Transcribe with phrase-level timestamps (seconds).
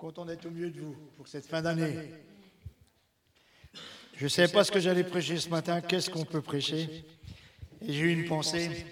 [0.00, 2.10] Content d'être au milieu de vous pour cette fin d'année.
[4.16, 7.04] Je ne savais pas ce que j'allais prêcher ce matin, qu'est-ce qu'on peut prêcher?
[7.82, 8.86] Et j'ai eu une pensée.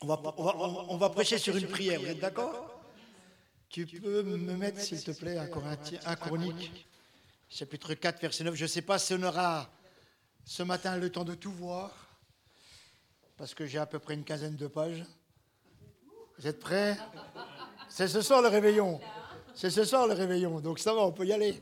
[0.00, 2.80] On va, on, va, prêcher sur une prière, vous êtes d'accord?
[3.68, 5.48] Tu peux me mettre, s'il te plaît, un,
[6.06, 6.86] un Chronique,
[7.48, 8.54] chapitre 4, verset 9.
[8.54, 9.68] Je ne sais pas si on aura
[10.44, 12.16] ce matin le temps de tout voir,
[13.36, 15.04] parce que j'ai à peu près une quinzaine de pages.
[16.38, 16.96] Vous êtes prêts?
[17.88, 19.00] C'est ce soir le réveillon.
[19.60, 21.60] C'est ce soir le réveillon, donc ça va, on peut y aller.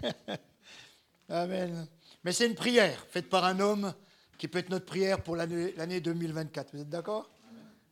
[1.28, 1.88] Amen.
[2.22, 3.92] Mais c'est une prière faite par un homme
[4.38, 6.70] qui peut être notre prière pour l'année 2024.
[6.72, 7.28] Vous êtes d'accord?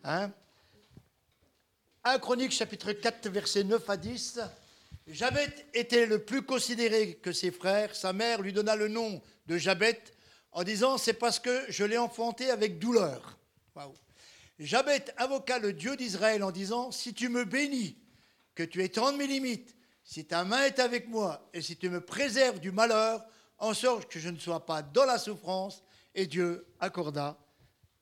[0.05, 0.31] Hein?
[2.05, 4.39] 1 Chronique chapitre 4 verset 9 à 10.
[5.09, 7.97] Jabet était le plus considéré que ses frères.
[7.97, 10.01] Sa mère lui donna le nom de Jabet
[10.53, 13.37] en disant c'est parce que je l'ai enfanté avec douleur.
[14.61, 17.97] Jabet invoqua le Dieu d'Israël en disant si tu me bénis
[18.55, 22.01] que tu étendes mes limites, si ta main est avec moi, et si tu me
[22.01, 23.25] préserves du malheur,
[23.59, 25.83] en sorte que je ne sois pas dans la souffrance,
[26.15, 27.39] et Dieu accorda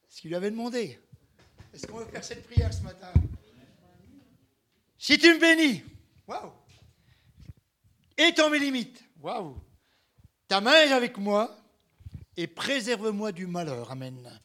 [0.08, 0.98] ce qu'il lui avait demandé.
[1.74, 3.12] Est-ce qu'on veut faire cette prière ce matin?
[4.98, 5.82] Si tu me bénis,
[6.26, 6.52] waouh,
[8.16, 9.56] étends mes limites, waouh,
[10.48, 11.56] ta main est avec moi,
[12.36, 14.40] et préserve-moi du malheur, amen.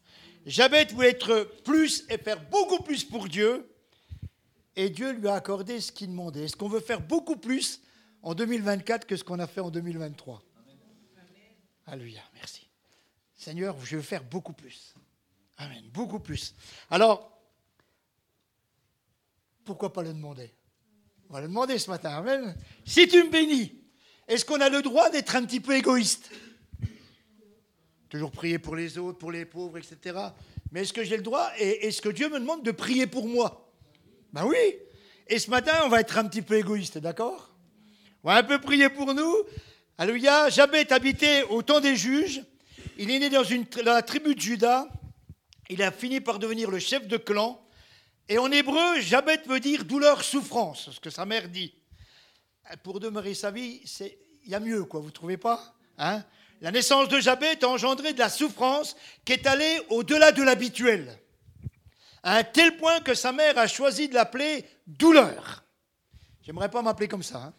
[0.46, 3.73] Jabet voulait être plus et faire beaucoup plus pour Dieu,
[4.76, 6.46] et Dieu lui a accordé ce qu'il demandait.
[6.46, 7.82] Est-ce qu'on veut faire beaucoup plus
[8.22, 10.44] en 2024 que ce qu'on a fait en 2023
[11.86, 12.68] Alléluia, merci.
[13.36, 14.96] Seigneur, je veux faire beaucoup plus.
[15.58, 16.56] Amen, beaucoup plus.
[16.90, 17.38] Alors,
[19.66, 20.54] pourquoi pas le demander?
[21.30, 22.56] On va le demander ce matin, Amen.
[22.86, 23.74] Si tu me bénis,
[24.28, 26.30] est-ce qu'on a le droit d'être un petit peu égoïste?
[28.10, 30.18] Toujours prier pour les autres, pour les pauvres, etc.
[30.72, 31.52] Mais est-ce que j'ai le droit?
[31.58, 33.63] Et est-ce que Dieu me demande de prier pour moi?
[34.34, 34.58] Ben oui.
[35.28, 37.56] Et ce matin, on va être un petit peu égoïste, d'accord?
[38.24, 39.36] On va un peu prier pour nous.
[39.98, 40.50] Alléluia.
[40.50, 42.44] Jabet habitait au temps des juges.
[42.98, 43.44] Il est né dans,
[43.86, 44.88] la tribu de Juda.
[45.70, 47.64] Il a fini par devenir le chef de clan.
[48.28, 51.76] Et en hébreu, Jabet veut dire douleur, souffrance, ce que sa mère dit.
[52.84, 53.82] Pour demeurer sa vie,
[54.46, 55.76] il y a mieux, quoi, vous ne trouvez pas?
[55.98, 56.24] Hein?
[56.62, 58.96] La naissance de Jabet a engendré de la souffrance
[59.26, 61.20] qui est allée au-delà de l'habituel
[62.24, 65.64] à un tel point que sa mère a choisi de l'appeler douleur.
[66.42, 67.38] J'aimerais pas m'appeler comme ça.
[67.38, 67.54] Hein.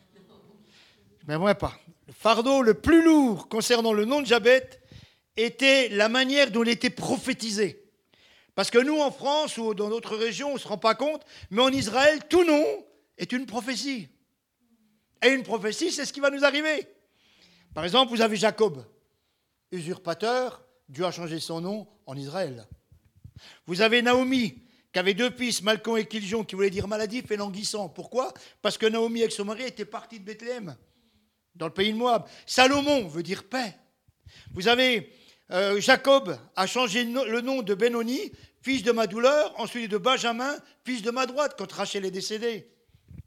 [1.23, 1.79] Je n'aimerais pas.
[2.07, 4.69] Le fardeau le plus lourd concernant le nom de Jabet
[5.37, 7.83] était la manière dont il était prophétisé.
[8.55, 11.23] Parce que nous, en France ou dans d'autres régions, on ne se rend pas compte,
[11.51, 12.65] mais en Israël, tout nom
[13.19, 14.09] est une prophétie.
[15.23, 16.87] Et une prophétie, c'est ce qui va nous arriver.
[17.75, 18.85] Par exemple, vous avez Jacob,
[19.73, 22.67] usurpateur, Dieu a changé son nom en Israël.
[23.67, 24.63] Vous avez Naomi,
[24.93, 27.89] qui avait deux fils, Malcon et Kiljon, qui voulaient dire maladif et languissant.
[27.89, 28.33] Pourquoi?
[28.63, 30.77] Parce que Naomi, avec son mari, était partie de Bethléem,
[31.55, 32.27] dans le pays de Moab.
[32.47, 33.77] Salomon veut dire paix.
[34.53, 35.13] Vous avez
[35.51, 40.57] euh, Jacob a changé le nom de Benoni, fils de ma douleur, ensuite de Benjamin,
[40.85, 42.71] fils de ma droite, quand Rachel est décédée,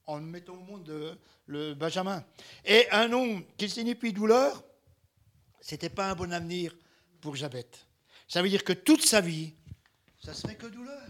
[0.06, 2.24] en mettant au monde le Benjamin.
[2.66, 4.64] Et un nom qui signifie douleur,
[5.62, 6.76] c'était pas un bon avenir
[7.22, 7.68] pour Jabet.
[8.28, 9.54] Ça veut dire que toute sa vie,
[10.28, 11.08] ça serait que douleur.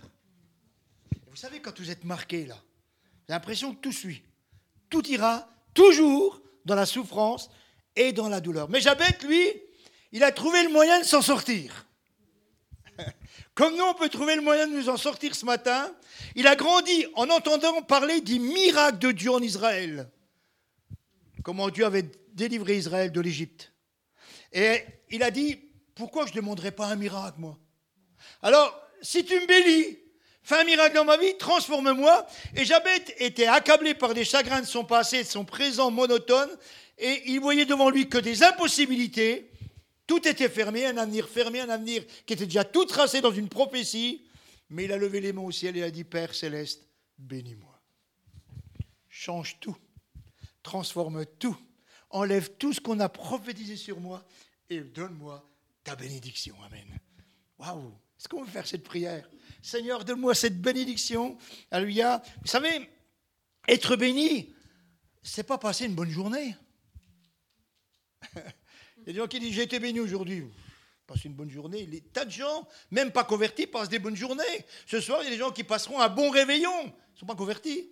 [1.28, 2.56] vous savez, quand vous êtes marqué là,
[3.28, 4.22] j'ai l'impression que tout suit.
[4.92, 7.50] Tout ira toujours dans la souffrance
[7.96, 8.70] et dans la douleur.
[8.70, 9.44] Mais Jabet, lui,
[10.12, 11.88] il a trouvé le moyen de s'en sortir.
[13.56, 15.92] Comme nous, on peut trouver le moyen de nous en sortir ce matin.
[16.36, 20.12] Il a grandi en entendant parler des miracles de Dieu en Israël.
[21.44, 23.74] Comment Dieu avait délivré Israël de l'Égypte.
[24.54, 25.60] Et il a dit,
[25.96, 27.58] pourquoi je ne demanderais pas un miracle, moi?
[28.44, 29.98] Alors, si tu me bénis,
[30.44, 32.26] fais un miracle dans ma vie, transforme-moi.
[32.56, 36.50] Et Jabet était accablé par des chagrins de son passé, de son présent monotone,
[36.98, 39.52] et il voyait devant lui que des impossibilités.
[40.08, 43.50] Tout était fermé, un avenir fermé, un avenir qui était déjà tout tracé dans une
[43.50, 44.26] prophétie.
[44.70, 46.88] Mais il a levé les mains au ciel et a dit Père céleste,
[47.18, 47.80] bénis-moi.
[49.10, 49.76] Change tout,
[50.64, 51.58] transforme tout,
[52.10, 54.26] enlève tout ce qu'on a prophétisé sur moi
[54.70, 55.48] et donne-moi
[55.84, 56.56] ta bénédiction.
[56.66, 57.00] Amen.
[57.60, 59.30] Waouh est-ce qu'on veut faire cette prière?
[59.62, 61.38] Seigneur, donne-moi cette bénédiction.
[61.72, 62.22] Alléluia.
[62.42, 62.90] Vous savez,
[63.68, 64.56] être béni,
[65.22, 66.56] c'est pas passer une bonne journée.
[68.98, 70.46] Il y a des gens qui disent J'ai été béni aujourd'hui.
[71.06, 71.86] Passe une bonne journée.
[71.86, 74.44] Les tas de gens, même pas convertis, passent des bonnes journées.
[74.88, 76.84] Ce soir, il y a des gens qui passeront un bon réveillon.
[76.84, 77.90] Ils ne sont pas convertis.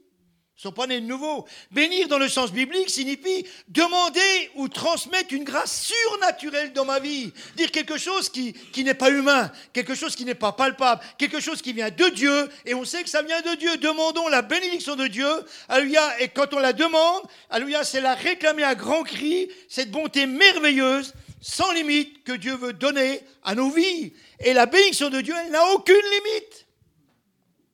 [0.58, 1.46] Sont pas nés de nouveau.
[1.72, 7.34] Bénir dans le sens biblique signifie demander ou transmettre une grâce surnaturelle dans ma vie.
[7.58, 11.42] Dire quelque chose qui, qui n'est pas humain, quelque chose qui n'est pas palpable, quelque
[11.42, 13.76] chose qui vient de Dieu, et on sait que ça vient de Dieu.
[13.78, 15.28] Demandons la bénédiction de Dieu,
[15.68, 20.26] alléluia, et quand on la demande, alléluia, c'est la réclamer à grands cris, cette bonté
[20.26, 24.14] merveilleuse, sans limite, que Dieu veut donner à nos vies.
[24.40, 26.66] Et la bénédiction de Dieu, elle n'a aucune limite.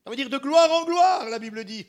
[0.03, 1.85] Ça veut dire de gloire en gloire, la Bible dit.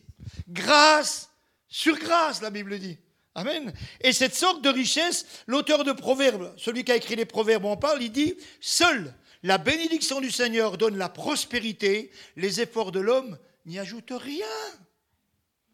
[0.52, 1.30] Grâce
[1.68, 2.98] sur grâce, la Bible dit.
[3.34, 3.72] Amen.
[4.02, 7.78] Et cette sorte de richesse, l'auteur de Proverbes, celui qui a écrit les Proverbes en
[7.78, 13.38] parle, il dit, seule la bénédiction du Seigneur donne la prospérité, les efforts de l'homme
[13.66, 14.46] n'y ajoutent rien.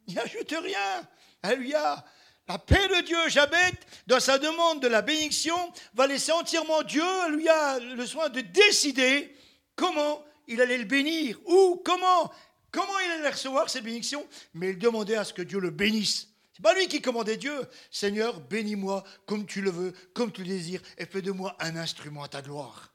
[0.06, 1.06] N'y ajoutent rien.
[1.42, 2.04] Alléluia.
[2.48, 3.72] La paix de Dieu, Jabet,
[4.06, 5.56] dans sa demande de la bénédiction,
[5.92, 9.36] va laisser entièrement Dieu, lui a le soin de décider
[9.76, 12.32] comment il allait le bénir, ou comment
[12.70, 14.26] Comment il allait recevoir ces bénédictions?
[14.54, 16.28] Mais il demandait à ce que Dieu le bénisse.
[16.52, 17.68] C'est pas lui qui commandait Dieu.
[17.90, 21.76] Seigneur, bénis-moi comme tu le veux, comme tu le désires, et fais de moi un
[21.76, 22.92] instrument à ta gloire.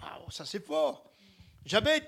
[0.00, 1.10] Waouh, ça c'est fort.
[1.66, 2.06] Jabet,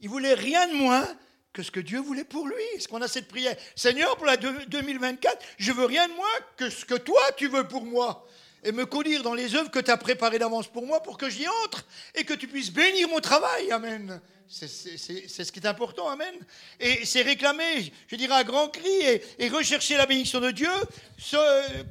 [0.00, 1.06] il voulait rien de moins
[1.52, 2.62] que ce que Dieu voulait pour lui.
[2.74, 3.56] Est-ce qu'on a cette prière?
[3.76, 6.26] Seigneur, pour la 2024, je veux rien de moins
[6.56, 8.26] que ce que toi tu veux pour moi.
[8.62, 11.28] Et me conduire dans les œuvres que tu as préparées d'avance pour moi pour que
[11.28, 13.72] j'y entre et que tu puisses bénir mon travail.
[13.72, 14.20] Amen.
[14.48, 16.34] C'est ce qui est important, Amen.
[16.78, 20.70] Et c'est réclamer, je dirais à grand cri, et, rechercher la bénédiction de Dieu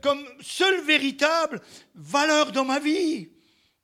[0.02, 1.60] comme seule véritable
[1.96, 3.30] valeur dans ma vie.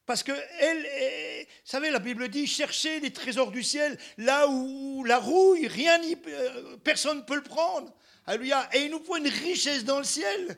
[0.05, 5.03] Parce que, elle, vous savez, la Bible dit, cherchez les trésors du ciel, là où
[5.03, 7.93] la rouille, rien euh, personne ne peut le prendre.
[8.25, 8.69] Alléluia.
[8.73, 10.57] Et il nous faut une richesse dans le ciel.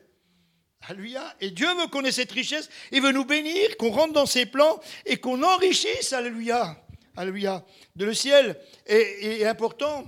[0.88, 1.36] Alléluia.
[1.42, 2.70] Et Dieu veut qu'on ait cette richesse.
[2.92, 6.14] Il veut nous bénir, qu'on rentre dans ses plans et qu'on enrichisse.
[6.14, 6.78] Alléluia.
[7.20, 7.66] Alléluia,
[7.98, 10.06] de le ciel est, important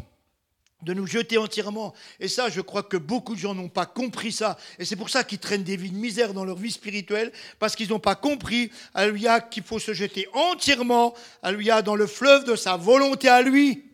[0.82, 1.94] de nous jeter entièrement.
[2.22, 4.58] Et ça, je crois que beaucoup de gens n'ont pas compris ça.
[4.80, 7.76] Et c'est pour ça qu'ils traînent des vies de misère dans leur vie spirituelle, parce
[7.76, 11.14] qu'ils n'ont pas compris, alléluia, qu'il faut se jeter entièrement,
[11.44, 13.91] alléluia, dans le fleuve de sa volonté à lui.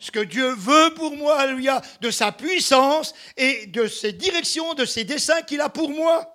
[0.00, 4.84] Ce que Dieu veut pour moi, alléluia, de sa puissance et de ses directions, de
[4.84, 6.32] ses desseins qu'il a pour moi.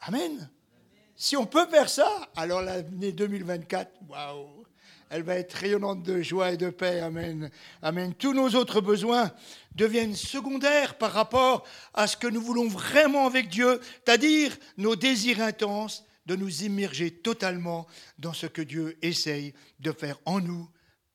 [0.00, 0.50] Amen.
[1.14, 4.66] Si on peut faire ça, alors l'année 2024, waouh,
[5.08, 7.00] elle va être rayonnante de joie et de paix.
[7.00, 7.50] Amen.
[7.82, 8.14] Amen.
[8.14, 9.30] Tous nos autres besoins
[9.74, 15.42] deviennent secondaires par rapport à ce que nous voulons vraiment avec Dieu, c'est-à-dire nos désirs
[15.42, 17.86] intenses de nous immerger totalement
[18.18, 20.68] dans ce que Dieu essaye de faire en nous,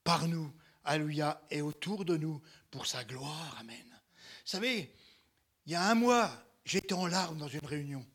[0.08, 0.50] par nous,
[0.86, 3.58] alléluia, et autour de nous pour sa gloire.
[3.60, 3.76] Amen.
[3.84, 4.96] Vous savez,
[5.66, 6.32] il y a un mois,
[6.64, 8.06] j'étais en larmes dans une réunion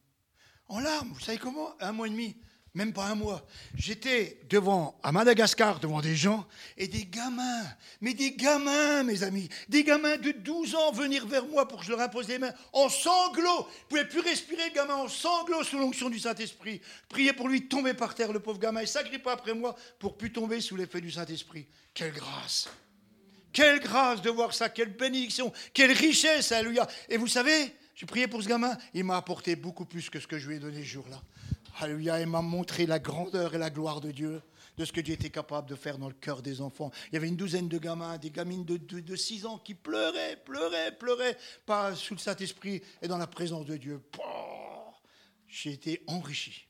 [0.68, 1.12] en larmes.
[1.12, 1.78] Vous savez comment?
[1.82, 2.34] Un mois et demi,
[2.74, 3.46] même pas un mois.
[3.76, 6.46] J'étais devant, à Madagascar, devant des gens
[6.78, 7.64] et des gamins,
[8.00, 11.84] mais des gamins, mes amis, des gamins de 12 ans venir vers moi pour que
[11.84, 13.66] je leur impose les mains en sanglots.
[13.68, 16.80] Ils ne pouvaient plus respirer, le gamin, en sanglots sous l'onction du Saint-Esprit.
[17.08, 20.32] Prier pour lui tomber par terre, le pauvre gamin, et s'agripper après moi pour plus
[20.32, 21.66] tomber sous l'effet du Saint-Esprit.
[21.92, 22.68] Quelle grâce!
[23.52, 26.88] Quelle grâce de voir ça, quelle bénédiction, quelle richesse, alléluia.
[27.10, 28.78] Et vous savez, j'ai prié pour ce gamin.
[28.94, 31.22] Il m'a apporté beaucoup plus que ce que je lui ai donné ce jour-là.
[31.80, 32.20] Alléluia.
[32.20, 34.42] Il m'a montré la grandeur et la gloire de Dieu,
[34.76, 36.90] de ce que Dieu était capable de faire dans le cœur des enfants.
[37.08, 40.36] Il y avait une douzaine de gamins, des gamines de, de, 6 ans qui pleuraient,
[40.44, 41.36] pleuraient, pleuraient,
[41.66, 44.00] pas sous le Saint-Esprit et dans la présence de Dieu.
[45.48, 46.66] J'ai été enrichi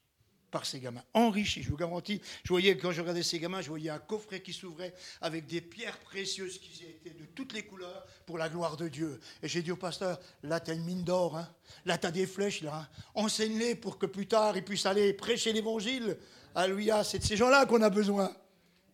[0.52, 2.20] par ces gamins, enrichis, je vous garantis.
[2.44, 5.62] Je voyais, quand je regardais ces gamins, je voyais un coffret qui s'ouvrait avec des
[5.62, 9.18] pierres précieuses qui étaient de toutes les couleurs pour la gloire de Dieu.
[9.42, 11.48] Et j'ai dit au pasteur, là, tu as une mine d'or, hein.
[11.86, 12.82] là, tu as des flèches, là.
[12.82, 12.88] Hein.
[13.14, 16.18] Enseigne-les pour que plus tard, ils puissent aller prêcher l'évangile.
[16.54, 18.30] Alléluia, c'est de ces gens-là qu'on a besoin.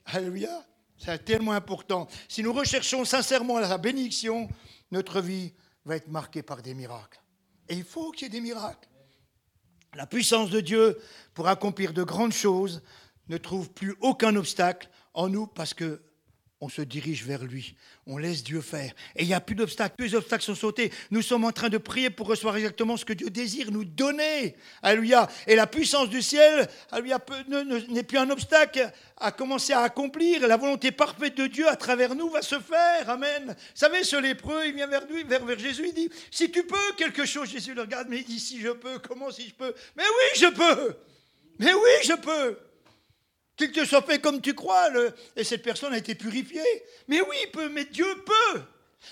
[0.06, 0.64] Alléluia,
[0.96, 2.06] c'est tellement important.
[2.28, 4.48] Si nous recherchons sincèrement la bénédiction,
[4.92, 5.52] notre vie
[5.84, 7.20] va être marquée par des miracles.
[7.68, 8.87] Et il faut qu'il y ait des miracles.
[9.94, 10.98] La puissance de Dieu
[11.34, 12.82] pour accomplir de grandes choses
[13.28, 16.00] ne trouve plus aucun obstacle en nous parce que
[16.60, 18.92] on se dirige vers lui, on laisse Dieu faire.
[19.14, 20.90] Et il n'y a plus d'obstacles, tous les obstacles sont sautés.
[21.12, 24.56] Nous sommes en train de prier pour recevoir exactement ce que Dieu désire nous donner.
[24.82, 25.28] Alléluia.
[25.46, 26.68] Et la puissance du ciel
[27.90, 30.48] n'est plus un obstacle à commencer à accomplir.
[30.48, 33.08] La volonté parfaite de Dieu à travers nous va se faire.
[33.08, 33.46] Amen.
[33.46, 36.64] Vous savez, ce lépreux, il vient vers lui, vers, vers Jésus, il dit, si tu
[36.64, 39.54] peux quelque chose, Jésus le regarde, mais il dit, si je peux, comment si je
[39.54, 39.74] peux?
[39.96, 40.96] Mais oui, je peux.
[41.60, 42.58] Mais oui, je peux.
[43.58, 44.88] Qu'il te soit fait comme tu crois,
[45.34, 46.62] et cette personne a été purifiée.
[47.08, 48.60] Mais oui, peut, mais Dieu peut.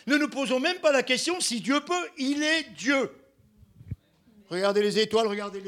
[0.06, 3.10] Ne nous posons même pas la question si Dieu peut, il est Dieu.
[4.48, 5.60] Regardez les étoiles, regardez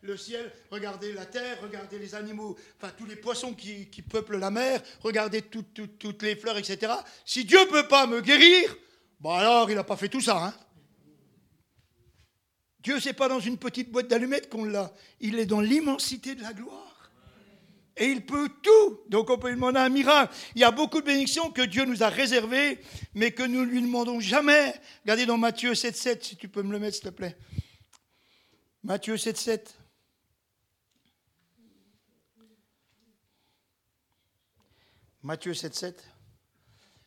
[0.00, 4.50] le ciel, regardez la terre, regardez les animaux, enfin tous les poissons qui, peuplent la
[4.50, 6.94] mer, regardez toutes les fleurs, etc.
[7.26, 8.74] Si Dieu ne peut pas me guérir,
[9.20, 10.46] bon alors il n'a pas fait tout ça.
[10.46, 10.54] Hein
[12.80, 16.42] Dieu, c'est pas dans une petite boîte d'allumettes qu'on l'a, il est dans l'immensité de
[16.42, 16.93] la gloire.
[17.96, 19.00] Et il peut tout.
[19.08, 20.34] Donc on peut lui demander un miracle.
[20.54, 22.80] Il y a beaucoup de bénédictions que Dieu nous a réservées,
[23.14, 24.74] mais que nous ne lui demandons jamais.
[25.02, 27.36] Regardez dans Matthieu 7,7, si tu peux me le mettre, s'il te plaît.
[28.82, 29.60] Matthieu 7,7.
[35.22, 35.94] Matthieu 7,7.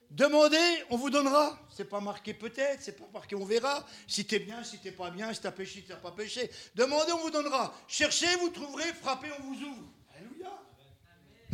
[0.10, 0.58] Demandez,
[0.89, 1.60] on vous donnera.
[1.70, 3.86] C'est pas marqué peut-être, c'est pas marqué on verra.
[4.08, 6.50] Si t'es bien, si t'es pas bien, si t'as péché, si t'as pas péché.
[6.75, 7.75] Demandez, on vous donnera.
[7.88, 8.94] Cherchez, vous trouverez.
[8.94, 9.84] Frappez, on vous ouvre.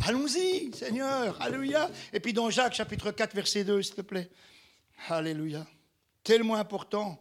[0.06, 1.40] Allons-y, Seigneur.
[1.40, 1.90] Alléluia.
[2.12, 4.30] Et puis dans Jacques chapitre 4, verset 2, s'il te plaît.
[5.08, 5.66] Alléluia.
[6.22, 7.18] Tellement important.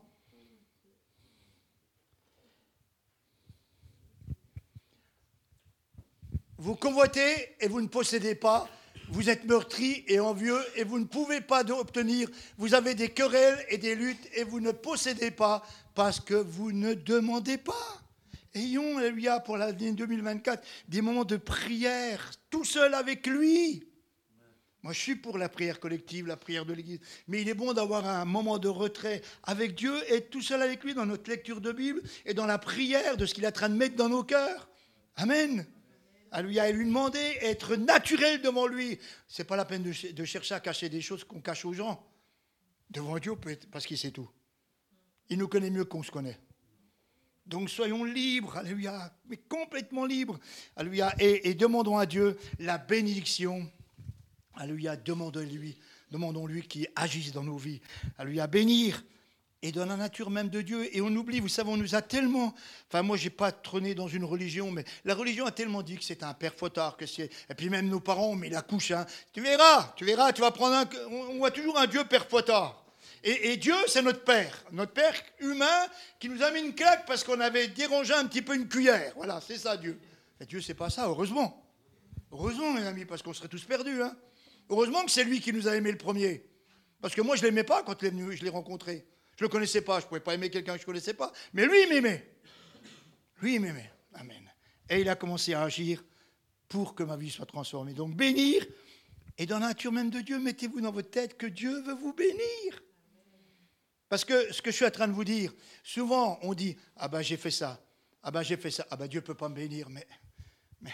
[6.58, 8.68] Vous convoitez et vous ne possédez pas.
[9.10, 12.28] Vous êtes meurtri et envieux et vous ne pouvez pas obtenir.
[12.58, 16.74] Vous avez des querelles et des luttes et vous ne possédez pas parce que vous
[16.74, 18.03] ne demandez pas.
[18.56, 23.84] Ayons, alléluia, pour l'année 2024, des moments de prière, tout seul avec lui.
[24.84, 27.00] Moi, je suis pour la prière collective, la prière de l'Église.
[27.28, 30.84] Mais il est bon d'avoir un moment de retrait avec Dieu et tout seul avec
[30.84, 33.52] lui dans notre lecture de Bible et dans la prière de ce qu'il est en
[33.52, 34.70] train de mettre dans nos cœurs.
[35.16, 35.66] Amen.
[36.32, 36.70] Alléluia.
[36.70, 39.00] Et lui demander, être naturel devant lui.
[39.28, 41.74] Ce n'est pas la peine de, de, chercher à cacher des choses qu'on cache aux
[41.74, 42.06] gens.
[42.90, 43.34] Devant Dieu,
[43.72, 44.30] parce qu'il sait tout.
[45.30, 46.38] Il nous connaît mieux qu'on se connaît.
[47.46, 50.40] Donc soyons libres, alléluia, mais complètement libres,
[50.76, 53.70] alléluia, et, demandons à Dieu la bénédiction,
[54.56, 55.78] alléluia, demandons-lui,
[56.10, 57.82] demandons-lui qu'il agisse dans nos vies,
[58.18, 59.04] alléluia, bénir,
[59.64, 60.96] et dans la nature même de Dieu.
[60.96, 62.54] Et on oublie, vous savez, on nous a tellement.
[62.90, 66.04] Enfin, moi, j'ai pas trôné dans une religion, mais la religion a tellement dit que
[66.04, 67.30] c'est un père fotard, que c'est.
[67.50, 68.92] Et puis même nos parents mis la couche.
[68.92, 69.06] Hein.
[69.32, 70.90] Tu verras, tu verras, tu vas prendre un.
[71.10, 72.83] On voit toujours un Dieu père fotard.
[73.26, 75.88] Et, Dieu, c'est notre Père, notre Père humain
[76.20, 79.14] qui nous a mis une claque parce qu'on avait dérangé un petit peu une cuillère.
[79.16, 79.98] Voilà, c'est ça Dieu.
[80.42, 81.66] Et Dieu, c'est pas ça, heureusement.
[82.34, 84.02] Heureusement, mes amis, parce qu'on serait tous perdus.
[84.02, 84.14] Hein.
[84.70, 86.46] Heureusement que c'est lui qui nous a aimés le premier.
[87.00, 89.06] Parce que moi, je ne l'aimais pas quand je l'ai rencontré.
[89.38, 91.14] Je ne le connaissais pas, je ne pouvais pas aimer quelqu'un que je ne connaissais
[91.14, 91.32] pas.
[91.54, 92.30] Mais lui, il m'aimait.
[93.42, 93.92] Lui, il m'aimait.
[94.16, 94.52] Amen.
[94.90, 96.04] Et il a commencé à agir
[96.68, 97.94] pour que ma vie soit transformée.
[97.94, 98.66] Donc, bénir.
[99.38, 102.14] Et dans la nature même de Dieu, mettez-vous dans votre tête que Dieu veut vous
[102.14, 102.84] bénir.
[104.14, 105.52] Parce que ce que je suis en train de vous dire,
[105.84, 107.84] souvent on dit Ah ben j'ai fait ça,
[108.22, 110.06] ah ben j'ai fait ça, ah ben Dieu ne peut pas me bénir, mais,
[110.82, 110.92] mais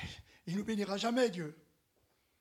[0.47, 1.53] il ne nous bénira jamais, Dieu.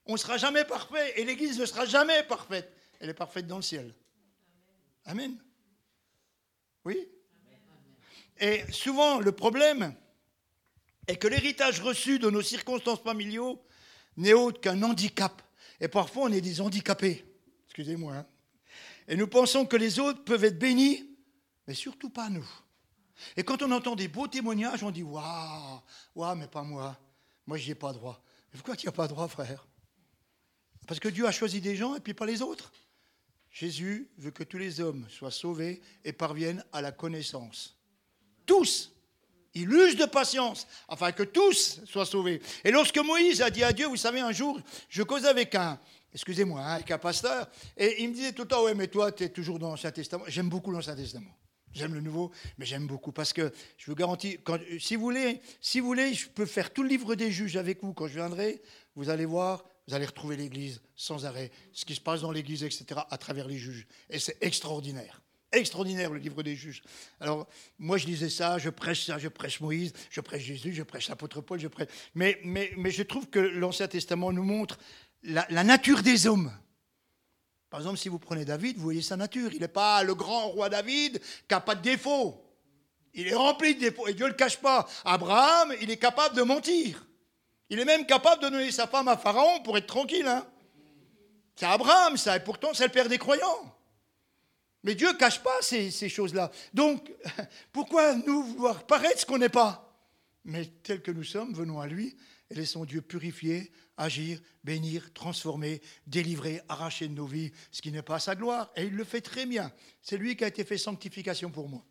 [0.06, 2.72] On ne sera jamais parfait et l'Église ne sera jamais parfaite.
[3.00, 3.92] Elle est parfaite dans le ciel.
[5.04, 5.36] Amen.
[6.84, 7.08] Oui
[8.38, 9.96] Et souvent, le problème
[11.08, 13.60] est que l'héritage reçu de nos circonstances familiaux
[14.16, 15.42] n'est autre qu'un handicap.
[15.80, 17.24] Et parfois, on est des handicapés.
[17.66, 18.14] Excusez-moi.
[18.14, 18.26] Hein.
[19.08, 21.16] Et nous pensons que les autres peuvent être bénis,
[21.66, 22.48] mais surtout pas nous.
[23.36, 25.80] Et quand on entend des beaux témoignages, on dit Waouh,
[26.14, 26.96] waouh, mais pas moi.
[27.46, 28.22] Moi, j'y ai pas droit.
[28.52, 29.66] Mais pourquoi tu n'y as pas droit, frère?
[30.86, 32.70] Parce que Dieu a choisi des gens et puis pas les autres.
[33.50, 37.76] Jésus veut que tous les hommes soient sauvés et parviennent à la connaissance.
[38.46, 38.92] Tous.
[39.54, 42.40] Il use de patience afin que tous soient sauvés.
[42.62, 45.80] Et lorsque Moïse a dit à Dieu, vous savez, un jour, je causais avec un,
[46.12, 49.12] excusez-moi, hein, avec un pasteur, et il me disait tout le temps, ouais, mais toi,
[49.12, 50.24] tu es toujours dans l'Ancien Testament.
[50.28, 51.34] J'aime beaucoup l'Ancien Testament.
[51.72, 54.38] J'aime le Nouveau, mais j'aime beaucoup parce que je vous garantis,
[54.80, 57.82] si, vous voulez, si vous voulez, je peux faire tout le livre des juges avec
[57.82, 58.62] vous quand je viendrai.
[58.96, 62.64] Vous allez voir, vous allez retrouver l'Église sans arrêt, ce qui se passe dans l'Église,
[62.64, 63.86] etc., à travers les juges.
[64.10, 65.22] Et c'est extraordinaire.
[65.52, 66.82] Extraordinaire le livre des juges.
[67.20, 67.46] Alors,
[67.78, 71.08] moi je lisais ça, je prêche ça, je prêche Moïse, je prêche Jésus, je prêche
[71.08, 71.88] l'apôtre Paul, je prêche.
[72.14, 74.78] Mais, mais, mais je trouve que l'Ancien Testament nous montre
[75.22, 76.52] la, nature des hommes.
[77.70, 79.52] Par exemple, si vous prenez David, vous voyez sa nature.
[79.52, 82.42] Il n'est pas le grand roi David qui n'a pas de défaut.
[83.14, 84.88] Il est rempli de défauts et Dieu ne le cache pas.
[85.04, 87.06] Abraham, il est capable de mentir.
[87.70, 90.26] Il est même capable de donner sa femme à Pharaon pour être tranquille.
[90.26, 90.46] Hein.
[91.56, 93.74] c'est Abraham, ça, et pourtant c'est le père des croyants.
[94.84, 96.50] Mais Dieu ne cache pas ces, ces choses-là.
[96.72, 97.12] Donc,
[97.72, 99.84] pourquoi nous vouloir paraître ce qu'on n'est pas?
[100.44, 102.16] Mais tel que nous sommes, venons à lui
[102.48, 108.02] et laissons Dieu purifier, agir, bénir, transformer, délivrer, arracher de nos vies ce qui n'est
[108.02, 108.70] pas sa gloire.
[108.76, 109.72] Et il le fait très bien.
[110.00, 111.84] C'est lui qui a été fait sanctification pour moi.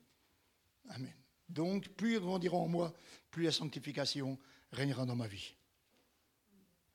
[0.89, 1.13] Amen.
[1.49, 2.93] Donc, plus il grandira en moi,
[3.29, 4.39] plus la sanctification
[4.71, 5.53] régnera dans ma vie.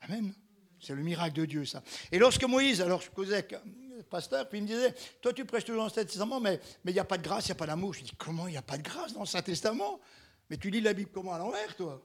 [0.00, 0.34] Amen.
[0.80, 1.82] C'est le miracle de Dieu, ça.
[2.10, 3.54] Et lorsque Moïse, alors je causais avec
[4.10, 6.92] pasteur, puis il me disait Toi, tu prêches toujours dans le Saint Testament, mais il
[6.92, 7.94] n'y a pas de grâce, il n'y a pas d'amour.
[7.94, 10.00] Je dis Comment il n'y a pas de grâce dans le Saint Testament?
[10.50, 12.02] Mais tu lis la Bible comment à l'envers, toi?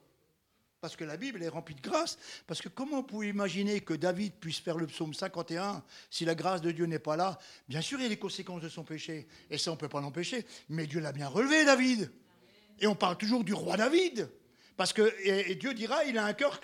[0.80, 2.18] Parce que la Bible est remplie de grâce.
[2.46, 6.36] Parce que comment vous pouvez imaginer que David puisse faire le psaume 51 si la
[6.36, 7.38] grâce de Dieu n'est pas là?
[7.68, 9.26] Bien sûr, il y a les conséquences de son péché.
[9.50, 10.46] Et ça, on ne peut pas l'empêcher.
[10.68, 12.12] Mais Dieu l'a bien relevé, David.
[12.78, 14.30] Et on parle toujours du roi David.
[14.76, 16.60] Parce que Dieu dira, il a un cœur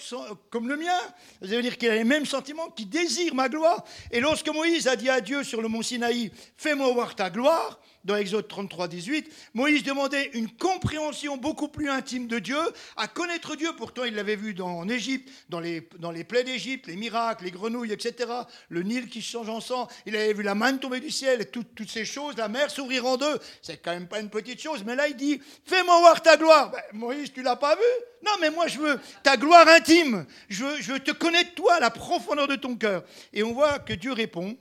[0.49, 1.01] comme le mien.
[1.43, 3.85] Ça veut dire qu'il a les mêmes sentiments, qu'il désire ma gloire.
[4.13, 7.81] Et lorsque Moïse a dit à Dieu sur le mont Sinaï, fais-moi voir ta gloire,
[8.05, 12.59] dans Exode 33, 18, Moïse demandait une compréhension beaucoup plus intime de Dieu,
[12.97, 13.71] à connaître Dieu.
[13.77, 17.45] Pourtant, il l'avait vu dans, en Égypte, dans les, dans les plaies d'Égypte, les miracles,
[17.45, 18.31] les grenouilles, etc.
[18.69, 19.89] Le Nil qui change en sang.
[20.07, 23.07] Il avait vu la manne tomber du ciel, et toutes ces choses, la mer s'ouvrir
[23.07, 23.39] en deux.
[23.63, 24.85] C'est quand même pas une petite chose.
[24.85, 26.71] Mais là, il dit Fais-moi voir ta gloire.
[26.71, 27.83] Ben, Moïse, tu l'as pas vu?
[28.25, 30.27] Non, mais moi, je veux ta gloire intime.
[30.49, 33.05] Je veux, je veux te connaître, toi, à la profondeur de ton cœur.
[33.33, 34.57] Et on voit que Dieu répond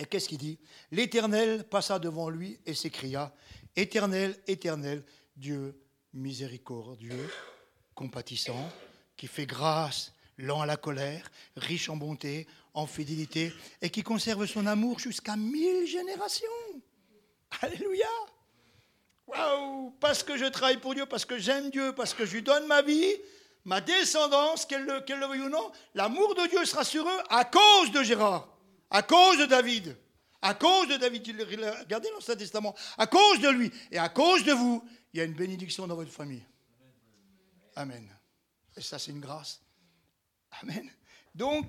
[0.00, 0.58] et qu'est-ce qu'il dit
[0.90, 3.32] L'Éternel passa devant lui et s'écria
[3.76, 5.04] Éternel, éternel,
[5.36, 5.78] Dieu
[6.14, 7.30] miséricordieux,
[7.94, 8.68] compatissant,
[9.16, 13.52] qui fait grâce, lent à la colère, riche en bonté, en fidélité,
[13.82, 16.48] et qui conserve son amour jusqu'à mille générations.
[17.60, 18.08] Alléluia
[19.26, 22.42] Waouh Parce que je travaille pour Dieu, parce que j'aime Dieu, parce que je lui
[22.42, 23.14] donne ma vie,
[23.66, 27.44] ma descendance, qu'elle le, le veuille ou non, l'amour de Dieu sera sur eux à
[27.44, 28.48] cause de Gérard.
[28.90, 29.96] À cause de David.
[30.42, 31.36] À cause de David,
[31.82, 34.82] regardez l'Ancien Testament, à cause de lui et à cause de vous,
[35.12, 36.42] il y a une bénédiction dans votre famille.
[37.76, 38.08] Amen.
[38.76, 39.60] Et ça, c'est une grâce.
[40.62, 40.88] Amen.
[41.34, 41.66] Donc,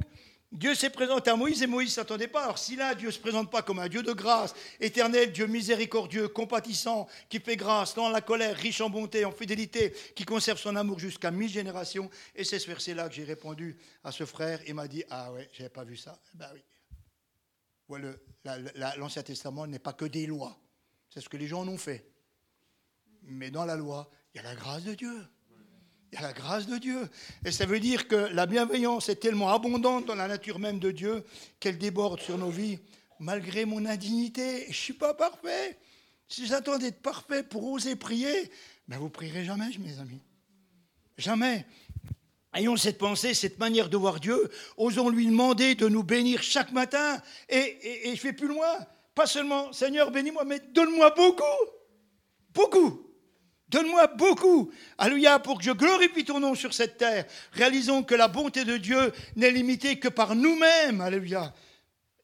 [0.53, 2.43] Dieu s'est présenté à Moïse et Moïse ne s'attendait pas.
[2.43, 5.47] Alors si là, Dieu ne se présente pas comme un Dieu de grâce, éternel, Dieu
[5.47, 10.59] miséricordieux, compatissant, qui fait grâce, dans la colère, riche en bonté, en fidélité, qui conserve
[10.59, 14.61] son amour jusqu'à mille générations, et c'est ce verset-là que j'ai répondu à ce frère,
[14.67, 16.19] il m'a dit, ah ouais, je n'avais pas vu ça.
[16.33, 16.61] Ben oui
[18.97, 20.59] l'Ancien Testament n'est pas que des lois.
[21.09, 22.09] C'est ce que les gens en ont fait.
[23.23, 25.27] Mais dans la loi, il y a la grâce de Dieu.
[26.11, 27.09] Il y a la grâce de Dieu.
[27.45, 30.91] Et ça veut dire que la bienveillance est tellement abondante dans la nature même de
[30.91, 31.23] Dieu
[31.59, 32.79] qu'elle déborde sur nos vies,
[33.19, 34.63] malgré mon indignité.
[34.63, 35.77] Je ne suis pas parfait.
[36.27, 38.51] Si j'attends d'être parfait pour oser prier,
[38.87, 40.21] ben vous prierez jamais, mes amis.
[41.17, 41.65] Jamais.
[42.53, 44.49] Ayons cette pensée, cette manière de voir Dieu.
[44.75, 47.21] Osons lui demander de nous bénir chaque matin.
[47.47, 48.77] Et, je vais plus loin.
[49.15, 51.43] Pas seulement, Seigneur, bénis-moi, mais donne-moi beaucoup.
[52.53, 53.07] Beaucoup.
[53.69, 54.69] Donne-moi beaucoup.
[54.97, 57.25] Alléluia, pour que je glorifie ton nom sur cette terre.
[57.53, 60.99] Réalisons que la bonté de Dieu n'est limitée que par nous-mêmes.
[60.99, 61.53] Alléluia.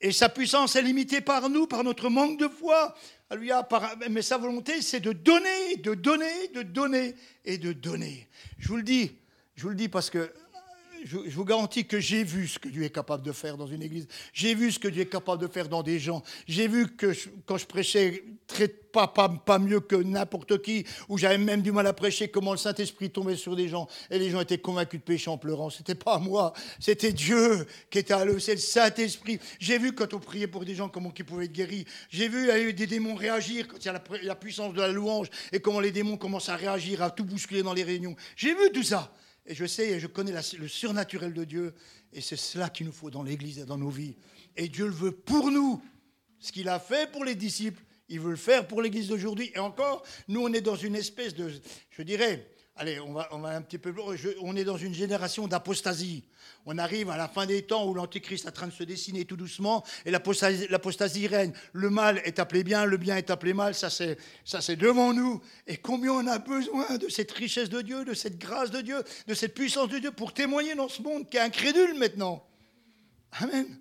[0.02, 2.93] Et sa puissance est limitée par nous, par notre manque de foi.
[3.30, 3.65] Alléluia.
[4.10, 8.28] Mais sa volonté, c'est de donner, de donner, de donner et de donner.
[8.60, 9.13] Je vous le dis,
[9.58, 10.32] je vous le dis parce que
[11.04, 13.82] je, vous garantis que j'ai vu ce que Dieu est capable de faire dans une
[13.82, 14.08] église.
[14.34, 16.22] J'ai vu ce que Dieu est capable de faire dans des gens.
[16.48, 17.12] J'ai vu que
[17.46, 18.24] quand je prêchais
[18.91, 23.10] pas, mieux que n'importe qui, où j'avais même du mal à prêcher, comment le Saint-Esprit
[23.10, 25.70] tombait sur des gens et les gens étaient convaincus de péché en pleurant.
[25.70, 29.39] C'était pas moi, c'était Dieu qui était à l'œuvre, c'est le Saint-Esprit.
[29.60, 31.86] J'ai vu quand on priait pour des gens comment ils pouvaient être guéris.
[32.10, 33.67] J'ai vu des démons réagir
[34.24, 37.63] la puissance de la louange et comment les démons commencent à réagir, à tout bousculer
[37.63, 38.15] dans les réunions.
[38.36, 39.12] J'ai vu tout ça.
[39.47, 41.73] Et je sais et je connais le surnaturel de Dieu.
[42.12, 44.15] Et c'est cela qu'il nous faut dans l'Église et dans nos vies.
[44.57, 45.81] Et Dieu le veut pour nous.
[46.39, 49.51] Ce qu'il a fait pour les disciples, il veut le faire pour l'Église d'aujourd'hui.
[49.55, 51.51] Et encore, nous, on est dans une espèce de,
[51.89, 53.94] je dirais, allez, on va, on va un petit peu
[54.42, 56.24] on est dans une génération d'apostasie.
[56.66, 59.26] On arrive à la fin des temps où l'Antéchrist est en train de se dessiner
[59.26, 61.54] tout doucement et l'apostasie règne.
[61.74, 65.13] Le mal est appelé bien, le bien est appelé mal, ça c'est, ça c'est devant
[65.13, 65.42] nous.
[65.66, 69.04] Et combien on a besoin de cette richesse de Dieu, de cette grâce de Dieu,
[69.28, 72.46] de cette puissance de Dieu pour témoigner dans ce monde qui est incrédule maintenant.
[73.40, 73.80] Amen.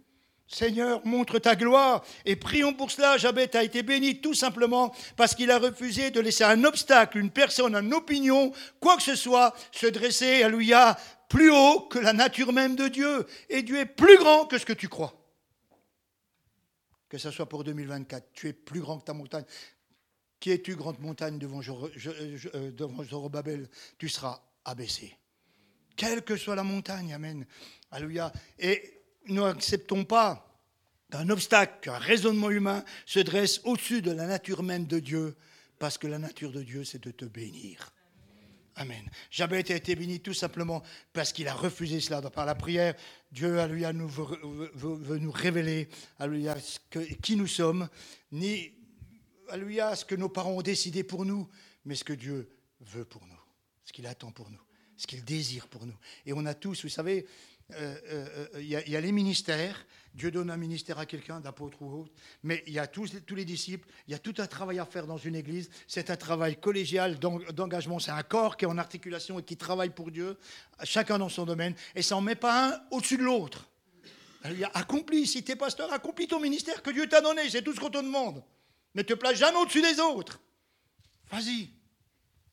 [0.49, 2.05] Seigneur, montre ta gloire.
[2.25, 3.19] Et prions pour cela.
[3.19, 7.31] Jabet a été béni tout simplement parce qu'il a refusé de laisser un obstacle, une
[7.31, 10.97] personne, une opinion, quoi que ce soit, se dresser, alléluia,
[11.29, 13.27] plus haut que la nature même de Dieu.
[13.49, 15.15] Et Dieu est plus grand que ce que tu crois.
[17.09, 19.45] Que ce soit pour 2024, tu es plus grand que ta montagne.
[20.39, 23.05] Qui es-tu, grande montagne, devant, euh, devant
[23.99, 25.17] Tu seras abaissé.
[25.97, 27.47] Quelle que soit la montagne, Amen.
[27.91, 28.31] Alléluia.
[28.59, 28.96] Et
[29.29, 30.47] n'acceptons pas
[31.11, 35.37] qu'un obstacle, qu'un raisonnement humain se dresse au-dessus de la nature même de Dieu,
[35.79, 37.93] parce que la nature de Dieu, c'est de te bénir.
[38.79, 39.09] Amen.
[39.31, 40.83] Jabez a été béni tout simplement
[41.15, 42.21] parce qu'il a refusé cela.
[42.31, 42.95] Par la prière,
[43.33, 46.47] Dieu a lui, à nous, veut, nous révéler à lui,
[47.23, 47.89] qui nous sommes,
[48.33, 48.73] ni
[49.49, 51.49] à lui, à ce que nos parents ont décidé pour nous,
[51.87, 53.41] mais ce que Dieu veut pour nous,
[53.85, 54.61] ce qu'il attend pour nous,
[54.99, 55.97] ce qu'il désire pour nous.
[56.27, 57.27] Et on a tous, vous savez,
[57.70, 62.62] il y, a les ministères, Dieu donne un ministère à quelqu'un, d'apôtre ou autre, mais
[62.66, 65.16] il y a tous, les disciples, il y a tout un travail à faire dans
[65.16, 69.42] une église, c'est un travail collégial d'engagement, c'est un corps qui est en articulation et
[69.42, 70.38] qui travaille pour Dieu,
[70.85, 73.68] chacun dans son domaine, et ça n'en met pas un au-dessus de l'autre.
[74.44, 77.50] Il y a accompli, si tu es pasteur, accomplis ton ministère que Dieu t'a donné,
[77.50, 78.44] c'est tout ce qu'on te demande.
[78.94, 80.40] Ne te place jamais au-dessus des autres.
[81.31, 81.70] Vas-y,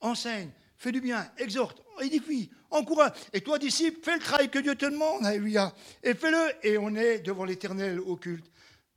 [0.02, 3.12] enseigne, fais du bien, exhorte, édifie, encourage.
[3.34, 5.74] Et toi, disciple, fais le travail que Dieu te demande, alléluia.
[6.02, 6.66] Et fais-le.
[6.66, 8.52] Et on est devant l'éternel au culte,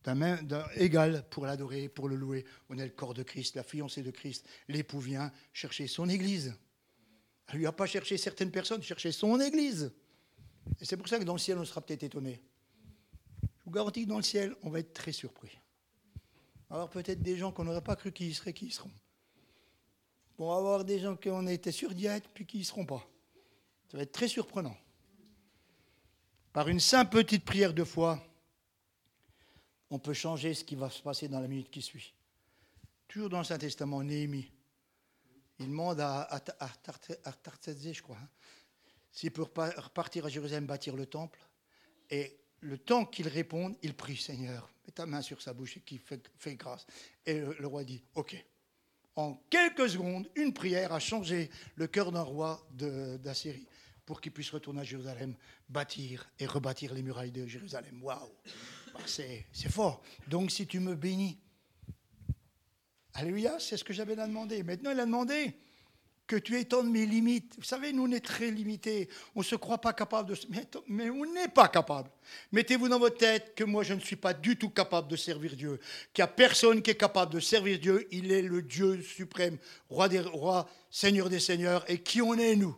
[0.04, 0.38] d'un
[0.76, 2.44] égal pour l'adorer, pour le louer.
[2.68, 4.46] On est le corps de Christ, la fiancée de Christ.
[4.68, 6.54] L'époux vient chercher son église.
[7.48, 9.92] Elle lui a pas cherché certaines personnes, chercher son église.
[10.80, 12.40] Et c'est pour ça que dans le ciel, on sera peut-être étonné.
[13.42, 15.58] Je vous garantis que dans le ciel, on va être très surpris.
[16.70, 18.90] Alors peut-être des gens qu'on n'aurait pas cru qui y seraient, qui y seront.
[20.38, 23.06] On va avoir des gens qui ont été sur diète, puis qui n'y seront pas.
[23.90, 24.76] Ça va être très surprenant.
[26.52, 28.22] Par une simple petite prière de foi,
[29.90, 32.14] on peut changer ce qui va se passer dans la minute qui suit.
[33.08, 34.50] Toujours dans le Saint-Testament, Néhémie,
[35.58, 38.28] il demande à, à, je crois, hein,
[39.10, 41.40] s'il peut repartir à Jérusalem, bâtir le temple.
[42.10, 45.80] Et le temps qu'il réponde, il prie, Seigneur, mets ta main sur sa bouche et
[45.80, 46.86] qui fait grâce.
[47.24, 48.36] Et le roi dit, OK,
[49.16, 53.66] en quelques secondes, une prière a changé le cœur d'un roi d'Assyrie
[54.04, 55.34] pour qu'il puisse retourner à Jérusalem,
[55.68, 58.02] bâtir et rebâtir les murailles de Jérusalem.
[58.02, 58.30] Waouh
[58.94, 60.02] bah, C'est fort.
[60.28, 61.38] Donc si tu me bénis,
[63.18, 64.62] Alléluia, c'est ce que j'avais demandé.
[64.62, 65.56] Maintenant, il a demandé
[66.26, 67.54] que tu étonnes mes limites.
[67.56, 69.08] Vous savez, nous, on est très limités.
[69.34, 70.36] On ne se croit pas capable de...
[70.88, 72.10] Mais on n'est pas capable.
[72.52, 75.54] Mettez-vous dans votre tête que moi, je ne suis pas du tout capable de servir
[75.56, 75.78] Dieu.
[76.12, 78.08] Qu'il n'y a personne qui est capable de servir Dieu.
[78.10, 79.58] Il est le Dieu suprême,
[79.88, 81.84] roi des rois, Seigneur des seigneurs.
[81.88, 82.76] Et qui on est, nous?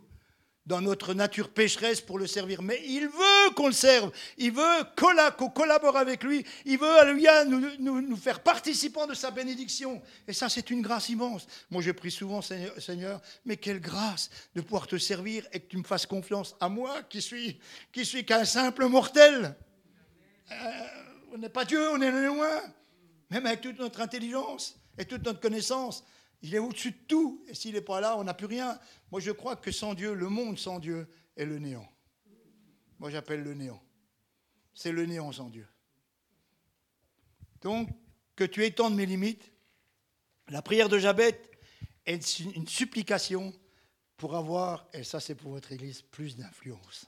[0.69, 2.61] Dans notre nature pécheresse pour le servir.
[2.61, 4.11] Mais il veut qu'on le serve.
[4.37, 4.83] Il veut
[5.35, 6.45] qu'on collabore avec lui.
[6.63, 9.99] Il veut, lui, nous, nous, faire participants de sa bénédiction.
[10.27, 11.47] Et ça, c'est une grâce immense.
[11.71, 15.77] Moi, je prie souvent, Seigneur, mais quelle grâce de pouvoir te servir et que tu
[15.77, 17.59] me fasses confiance à moi qui suis,
[18.03, 19.55] suis qu'un simple mortel.
[20.51, 20.55] Euh,
[21.33, 22.61] on n'est pas Dieu, on est loin.
[23.31, 26.03] Même avec toute notre intelligence et toute notre connaissance.
[26.41, 27.43] Il est au-dessus de tout.
[27.47, 28.79] Et s'il n'est pas là, on n'a plus rien.
[29.11, 31.89] Moi, je crois que sans Dieu, le monde sans Dieu est le néant.
[32.99, 33.81] Moi, j'appelle le néant.
[34.73, 35.67] C'est le néant sans Dieu.
[37.61, 37.89] Donc,
[38.35, 39.51] que tu étendes mes limites.
[40.47, 41.41] La prière de Jabet
[42.05, 43.53] est une supplication
[44.15, 47.05] pour avoir, et ça c'est pour votre Église, plus d'influence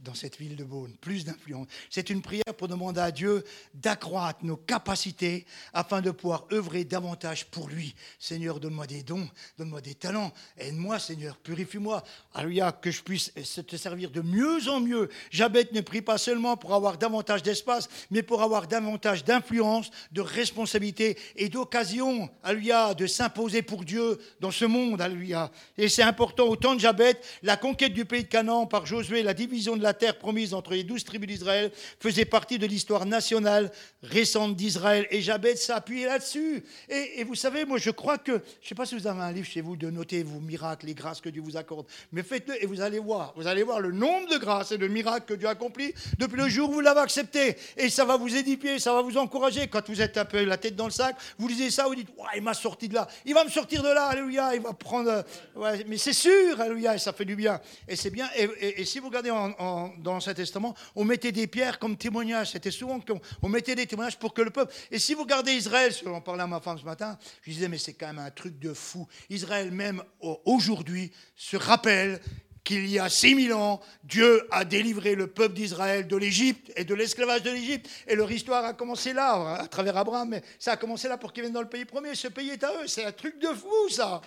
[0.00, 1.66] dans cette ville de Beaune, plus d'influence.
[1.90, 7.46] C'est une prière pour demander à Dieu d'accroître nos capacités afin de pouvoir œuvrer davantage
[7.46, 7.94] pour lui.
[8.18, 12.02] Seigneur, donne-moi des dons, donne-moi des talents, aide-moi, Seigneur, purifie-moi.
[12.34, 13.32] Alléluia, que je puisse
[13.66, 15.08] te servir de mieux en mieux.
[15.30, 20.20] Jabet ne prie pas seulement pour avoir davantage d'espace, mais pour avoir davantage d'influence, de
[20.20, 25.50] responsabilité et d'occasion, Alléluia, de s'imposer pour Dieu dans ce monde, Alléluia.
[25.76, 29.22] Et c'est important, au temps de Jabet, la conquête du pays de Canaan par Josué,
[29.22, 32.66] la division de la la terre promise entre les douze tribus d'Israël faisait partie de
[32.66, 33.72] l'histoire nationale
[34.04, 35.08] récente d'Israël.
[35.10, 36.62] Et Jabez s'appuyait là-dessus.
[36.88, 39.32] Et, vous savez, moi je crois que, je ne sais pas si vous avez un
[39.32, 42.62] livre chez vous de noter vos miracles, les grâces que Dieu vous accorde, mais faites-le
[42.62, 43.32] et vous allez voir.
[43.36, 46.36] Vous allez voir le nombre de grâces et de miracles que Dieu a accomplis depuis
[46.36, 47.56] le jour où vous l'avez accepté.
[47.76, 49.66] Et ça va vous édifier, ça va vous encourager.
[49.66, 52.10] Quand vous êtes un peu la tête dans le sac, vous lisez ça, vous dites,
[52.16, 53.08] ouais, il m'a sorti de là.
[53.24, 54.54] Il va me sortir de là, alléluia.
[54.54, 55.24] Il va prendre.
[55.56, 57.60] Ouais, mais c'est sûr, alléluia, et ça fait du bien.
[57.88, 58.28] Et c'est bien.
[58.36, 59.50] Et, si vous regardez en
[59.98, 62.52] dans l'Ancien Testament, on mettait des pierres comme témoignage.
[62.52, 64.72] C'était souvent qu'on mettait des témoignages pour que le peuple.
[64.90, 67.78] Et si vous regardez Israël, on parlait à ma femme ce matin, je disais, mais
[67.78, 69.06] c'est quand même un truc de fou.
[69.28, 70.02] Israël, même
[70.44, 72.20] aujourd'hui, se rappelle
[72.64, 76.94] qu'il y a 6000 ans, Dieu a délivré le peuple d'Israël de l'Égypte et de
[76.94, 77.88] l'esclavage de l'Égypte.
[78.06, 81.32] Et leur histoire a commencé là, à travers Abraham, mais ça a commencé là pour
[81.32, 82.14] qu'ils viennent dans le pays premier.
[82.14, 82.86] Ce pays est à eux.
[82.86, 84.20] C'est un truc de fou, ça.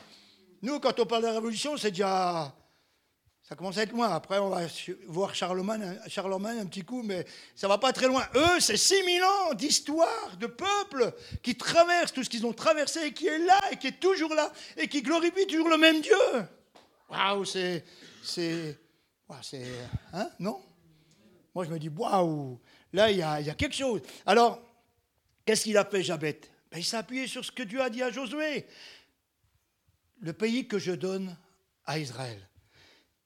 [0.61, 2.53] Nous, quand on parle de la révolution, c'est déjà
[3.43, 4.09] ça commence à être loin.
[4.09, 4.61] Après, on va
[5.07, 7.25] voir Charlemagne, un petit coup, mais
[7.55, 8.25] ça va pas très loin.
[8.35, 13.13] Eux, c'est 6000 ans d'histoire, de peuple qui traverse tout ce qu'ils ont traversé et
[13.13, 16.15] qui est là et qui est toujours là et qui glorifie toujours le même Dieu.
[17.09, 17.83] Waouh, c'est.
[18.23, 18.79] C'est.
[19.41, 19.67] c'est
[20.13, 20.63] hein, non?
[21.53, 22.61] Moi, je me dis, waouh,
[22.93, 24.01] là, il y, a, quelque chose.
[24.25, 24.61] Alors,
[25.45, 26.39] qu'est-ce qu'il a fait, Jabet?
[26.71, 28.65] Ben, Il s'est appuyé sur ce que Dieu a dit à Josué.
[30.21, 31.35] Le pays que je donne
[31.85, 32.47] à Israël.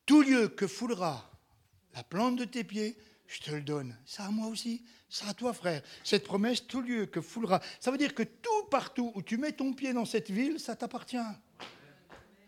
[0.08, 1.30] Tout lieu que foulera
[1.94, 3.96] la plante de tes pieds, je te le donne.
[4.06, 5.84] Ça à moi aussi, ça à toi frère.
[6.04, 9.52] Cette promesse, tout lieu que foulera, ça veut dire que tout partout où tu mets
[9.52, 11.18] ton pied dans cette ville, ça t'appartient.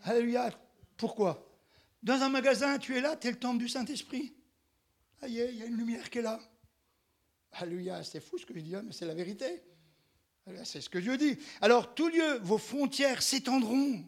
[0.03, 0.51] Alléluia.
[0.95, 1.45] Pourquoi?
[2.01, 4.33] Dans un magasin, tu es là, tu es le temple du Saint-Esprit.
[5.21, 6.39] Aïe, il y a une lumière qui est là.
[7.51, 9.63] Alléluia, c'est fou ce que je dis, hein, mais c'est la vérité.
[10.63, 11.37] C'est ce que Dieu dit.
[11.61, 14.03] Alors, tout lieu, vos frontières s'étendront.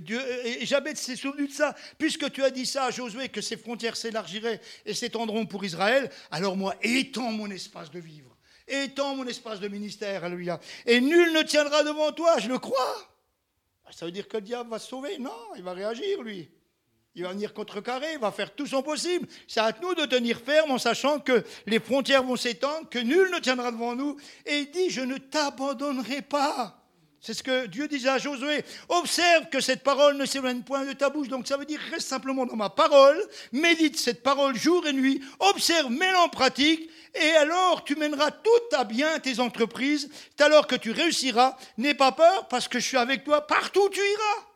[0.00, 1.74] Dieu, et Jabez s'est souvenu de ça.
[1.98, 6.10] Puisque tu as dit ça à Josué, que ses frontières s'élargiraient et s'étendront pour Israël,
[6.30, 8.36] alors moi, étends mon espace de vivre.
[8.68, 10.24] Étends mon espace de ministère.
[10.24, 10.60] Alléluia.
[10.86, 13.08] Et nul ne tiendra devant toi, je le crois.
[13.90, 16.48] Ça veut dire que le diable va se sauver Non, il va réagir, lui.
[17.14, 19.28] Il va venir contrecarrer, il va faire tout son possible.
[19.46, 23.30] C'est à nous de tenir ferme en sachant que les frontières vont s'étendre, que nul
[23.30, 24.16] ne tiendra devant nous.
[24.46, 26.81] Et il dit, je ne t'abandonnerai pas.
[27.24, 28.64] C'est ce que Dieu disait à Josué.
[28.88, 31.28] Observe que cette parole ne s'éloigne point de ta bouche.
[31.28, 33.16] Donc ça veut dire reste simplement dans ma parole,
[33.52, 38.76] médite cette parole jour et nuit, observe, mets-la en pratique, et alors tu mèneras tout
[38.76, 40.10] à bien tes entreprises.
[40.40, 41.56] Alors que tu réussiras.
[41.78, 44.46] N'aie pas peur parce que je suis avec toi partout où tu iras.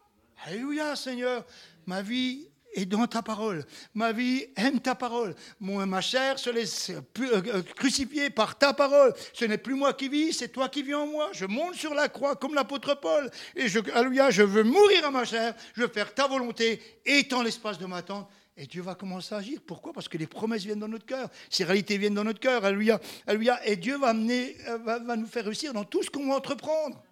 [0.47, 1.45] Alléluia Seigneur
[1.87, 3.65] ma vie est dans ta parole.
[3.95, 5.35] Ma vie aime ta parole.
[5.59, 9.15] Moi, ma chair se laisse euh, euh, crucifier par ta parole.
[9.33, 11.31] Ce n'est plus moi qui vis, c'est toi qui vis en moi.
[11.33, 13.31] Je monte sur la croix comme l'apôtre Paul.
[13.57, 15.55] Et je, je veux mourir à ma chair.
[15.75, 18.29] Je veux faire ta volonté, étant l'espace de ma tente.
[18.59, 19.61] Et Dieu va commencer à agir.
[19.67, 19.93] Pourquoi?
[19.93, 21.29] Parce que les promesses viennent dans notre cœur.
[21.51, 22.65] Ces réalités viennent dans notre cœur.
[22.65, 23.01] Alléluia.
[23.27, 23.61] Alléluia.
[23.67, 26.37] Et Dieu va, amener, euh, va, va nous faire réussir dans tout ce qu'on va
[26.37, 27.03] entreprendre.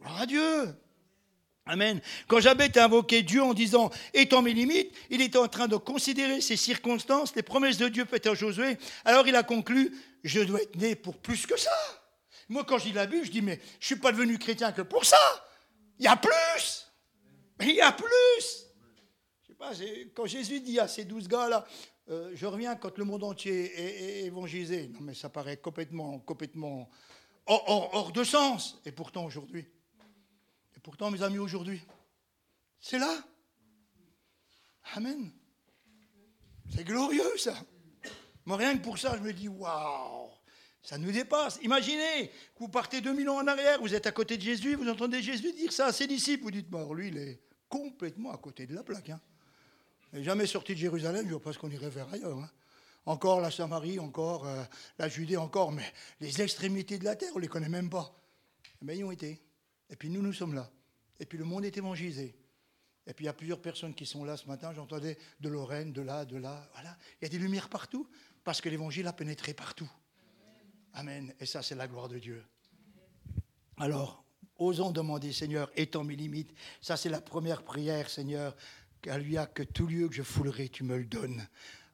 [0.00, 0.76] Gloire à Dieu.
[1.68, 2.00] Amen.
[2.28, 5.76] Quand Jabet a invoqué Dieu en disant Étant mes limites, il était en train de
[5.76, 8.78] considérer ces circonstances, les promesses de Dieu faites à Josué.
[9.04, 11.76] Alors il a conclu Je dois être né pour plus que ça.
[12.48, 14.82] Moi, quand je lis la Bible, je dis Mais je suis pas devenu chrétien que
[14.82, 15.18] pour ça.
[15.98, 16.86] Il y a plus.
[17.60, 18.66] Il y a plus.
[19.42, 19.72] Je sais pas,
[20.14, 21.66] quand Jésus dit à ces douze gars-là
[22.10, 24.86] euh, Je reviens quand le monde entier est, évangélisé.
[24.94, 26.88] Non, mais ça paraît complètement, complètement
[27.46, 28.80] hors de sens.
[28.84, 29.66] Et pourtant, aujourd'hui.
[30.86, 31.82] Pourtant, mes amis, aujourd'hui,
[32.78, 33.12] c'est là.
[34.94, 35.32] Amen.
[36.72, 37.56] C'est glorieux, ça.
[38.44, 40.30] Moi, rien que pour ça, je me dis, waouh,
[40.80, 41.58] ça nous dépasse.
[41.62, 44.88] Imaginez que vous partez 2000 ans en arrière, vous êtes à côté de Jésus, vous
[44.88, 48.38] entendez Jésus dire ça à ses disciples, vous dites, bah, lui, il est complètement à
[48.38, 49.10] côté de la plaque.
[49.10, 49.20] Hein.
[50.12, 52.38] Il n'est jamais sorti de Jérusalem, je ce qu'on irait vers ailleurs.
[52.38, 52.50] Hein.
[53.06, 54.62] Encore la Samarie, encore euh,
[55.00, 58.16] la Judée, encore, mais les extrémités de la terre, on ne les connaît même pas.
[58.82, 59.42] Mais ils ont été.
[59.90, 60.70] Et puis nous, nous sommes là.
[61.20, 62.34] Et puis le monde est évangélisé.
[63.06, 64.72] Et puis il y a plusieurs personnes qui sont là ce matin.
[64.74, 66.68] J'entendais de Lorraine, de là, de là.
[66.72, 66.96] Voilà.
[67.20, 68.08] Il y a des lumières partout
[68.42, 69.90] parce que l'évangile a pénétré partout.
[70.92, 71.32] Amen.
[71.38, 72.42] Et ça, c'est la gloire de Dieu.
[73.76, 74.24] Alors,
[74.58, 76.52] osons demander, Seigneur, étends mes limites.
[76.80, 78.56] Ça, c'est la première prière, Seigneur.
[79.06, 81.46] a que tout lieu que je foulerai, tu me le donnes.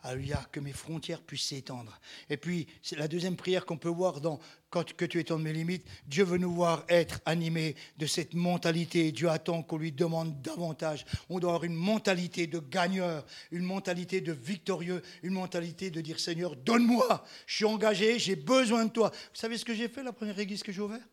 [0.05, 2.01] Alléluia, que mes frontières puissent s'étendre.
[2.29, 5.53] Et puis, c'est la deuxième prière qu'on peut voir dans Quand que tu étendes mes
[5.53, 5.87] limites.
[6.07, 9.13] Dieu veut nous voir être animés de cette mentalité.
[9.13, 11.05] Dieu attend qu'on lui demande davantage.
[11.29, 16.19] On doit avoir une mentalité de gagneur, une mentalité de victorieux, une mentalité de dire
[16.19, 17.25] Seigneur, donne-moi.
[17.47, 19.11] Je suis engagé, j'ai besoin de toi.
[19.11, 21.09] Vous savez ce que j'ai fait la première église que j'ai ouverte?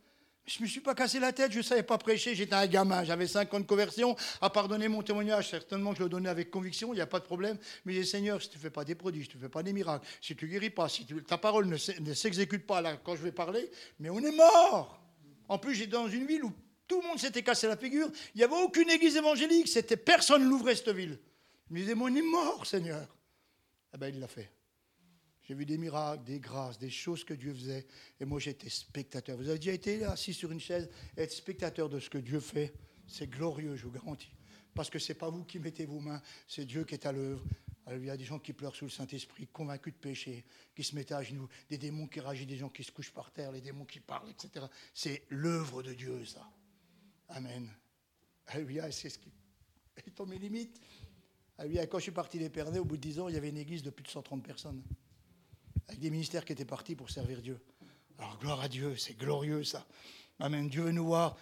[0.50, 2.66] Je ne me suis pas cassé la tête, je ne savais pas prêcher, j'étais un
[2.66, 4.16] gamin, j'avais 50 conversions.
[4.42, 7.26] À pardonner mon témoignage, certainement je le donnais avec conviction, il n'y a pas de
[7.26, 7.58] problème.
[7.86, 9.62] Mais je Seigneur, si tu ne fais pas des prodiges, si tu ne fais pas
[9.62, 13.16] des miracles, si tu ne guéris pas, si ta parole ne s'exécute pas là quand
[13.16, 15.00] je vais parler, mais on est mort.
[15.48, 16.54] En plus, j'étais dans une ville où
[16.88, 20.44] tout le monde s'était cassé la figure, il n'y avait aucune église évangélique, c'était personne
[20.44, 21.20] l'ouvrait cette ville.
[21.70, 23.08] Je me disais, moi, on est mort, Seigneur.
[23.94, 24.50] Eh bien, il l'a fait.
[25.50, 27.88] J'ai vu des miracles, des grâces, des choses que Dieu faisait.
[28.20, 29.36] Et moi, j'étais spectateur.
[29.36, 32.72] Vous avez déjà été assis sur une chaise, être spectateur de ce que Dieu fait.
[33.08, 34.30] C'est glorieux, je vous garantis.
[34.76, 37.12] Parce que ce n'est pas vous qui mettez vos mains, c'est Dieu qui est à
[37.12, 37.44] l'œuvre.
[37.90, 40.94] Il y a des gens qui pleurent sous le Saint-Esprit, convaincus de péché, qui se
[40.94, 43.62] mettent à genoux, des démons qui réagissent, des gens qui se couchent par terre, les
[43.62, 44.68] démons qui parlent, etc.
[44.94, 46.48] C'est l'œuvre de Dieu, ça.
[47.30, 47.68] Amen.
[48.46, 49.30] Alléluia, c'est ce qui
[49.98, 50.80] est dans mes limites.
[51.58, 53.58] Alléluia, quand je suis parti d'Épernay, au bout de 10 ans, il y avait une
[53.58, 54.84] église de plus de 130 personnes
[55.90, 57.60] avec des ministères qui étaient partis pour servir Dieu.
[58.20, 59.86] Alors gloire à Dieu, c'est glorieux ça.
[60.40, 60.70] Amen.
[60.70, 61.36] Dieu veut nous voir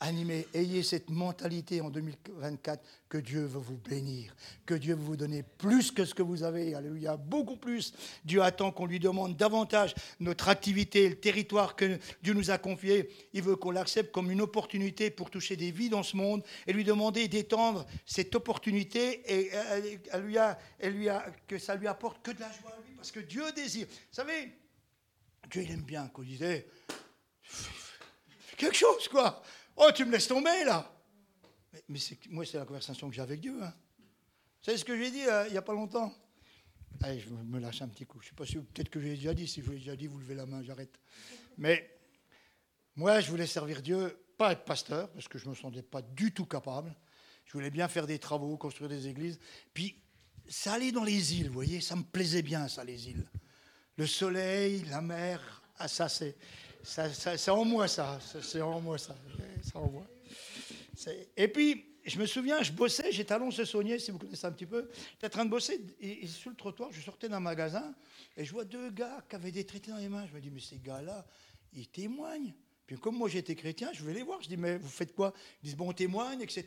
[0.00, 0.46] animés.
[0.54, 4.34] Ayez cette mentalité en 2024 que Dieu veut vous bénir,
[4.66, 6.74] que Dieu veut vous donner plus que ce que vous avez.
[6.74, 7.92] Alléluia, beaucoup plus.
[8.24, 13.10] Dieu attend qu'on lui demande davantage notre activité, le territoire que Dieu nous a confié.
[13.32, 16.72] Il veut qu'on l'accepte comme une opportunité pour toucher des vies dans ce monde et
[16.72, 19.50] lui demander d'étendre cette opportunité et,
[20.18, 23.44] lui a, lui a, que ça lui apporte que de la joie parce que Dieu
[23.52, 23.86] désire.
[23.86, 24.52] Vous savez,
[25.50, 26.66] Dieu, il aime bien qu'on disait
[28.56, 29.40] quelque chose, quoi.
[29.80, 30.92] Oh, tu me laisses tomber, là.
[31.88, 33.62] Mais, moi, c'est la conversation que j'ai avec Dieu.
[33.62, 33.72] Hein.
[34.00, 36.12] Vous savez ce que j'ai dit euh, il n'y a pas longtemps?
[37.00, 38.18] Allez, je me lâche un petit coup.
[38.20, 39.46] Je ne sais pas si peut-être que j'ai déjà dit.
[39.46, 40.98] Si je vous l'ai déjà dit, vous levez la main, j'arrête.
[41.58, 41.96] Mais
[42.96, 46.02] moi, je voulais servir Dieu, pas être pasteur, parce que je ne me sentais pas
[46.02, 46.92] du tout capable.
[47.44, 49.38] Je voulais bien faire des travaux, construire des églises.
[49.72, 50.02] Puis
[50.48, 53.28] ça allait dans les îles, vous voyez, ça me plaisait bien, ça, les îles.
[53.96, 56.36] Le soleil, la mer, ah, ça, c'est
[56.88, 58.18] ça, en moi, ça.
[58.42, 59.14] C'est en moi, ça.
[61.36, 64.66] Et puis, je me souviens, je bossais, j'étais à Lons-se-Saunier, si vous connaissez un petit
[64.66, 64.88] peu.
[65.12, 67.94] J'étais en train de bosser, et, sur le trottoir, je sortais d'un magasin,
[68.36, 70.26] et je vois deux gars qui avaient des traités dans les mains.
[70.26, 71.26] Je me dis, mais ces gars-là,
[71.74, 72.54] ils témoignent.
[72.88, 74.40] Puis comme moi j'étais chrétien, je vais les voir.
[74.40, 75.34] Je dis, mais vous faites quoi?
[75.62, 76.64] Ils disent, bon, on témoigne, etc.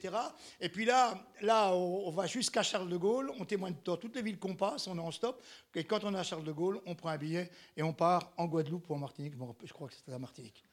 [0.59, 4.21] Et puis là, là on, va jusqu'à Charles de Gaulle, on témoigne dans toutes les
[4.21, 5.43] villes qu'on passe, on est en stop.
[5.73, 8.33] Et quand on est à Charles de Gaulle, on prend un billet et on part
[8.37, 9.33] en Guadeloupe ou en Martinique.
[9.63, 10.63] Je crois que c'était la Martinique.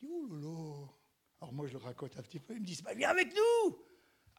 [0.00, 0.12] Je dis,
[0.46, 0.88] oh
[1.40, 2.54] Alors moi je le raconte un petit peu.
[2.54, 3.76] Ils me disent, bah, viens avec nous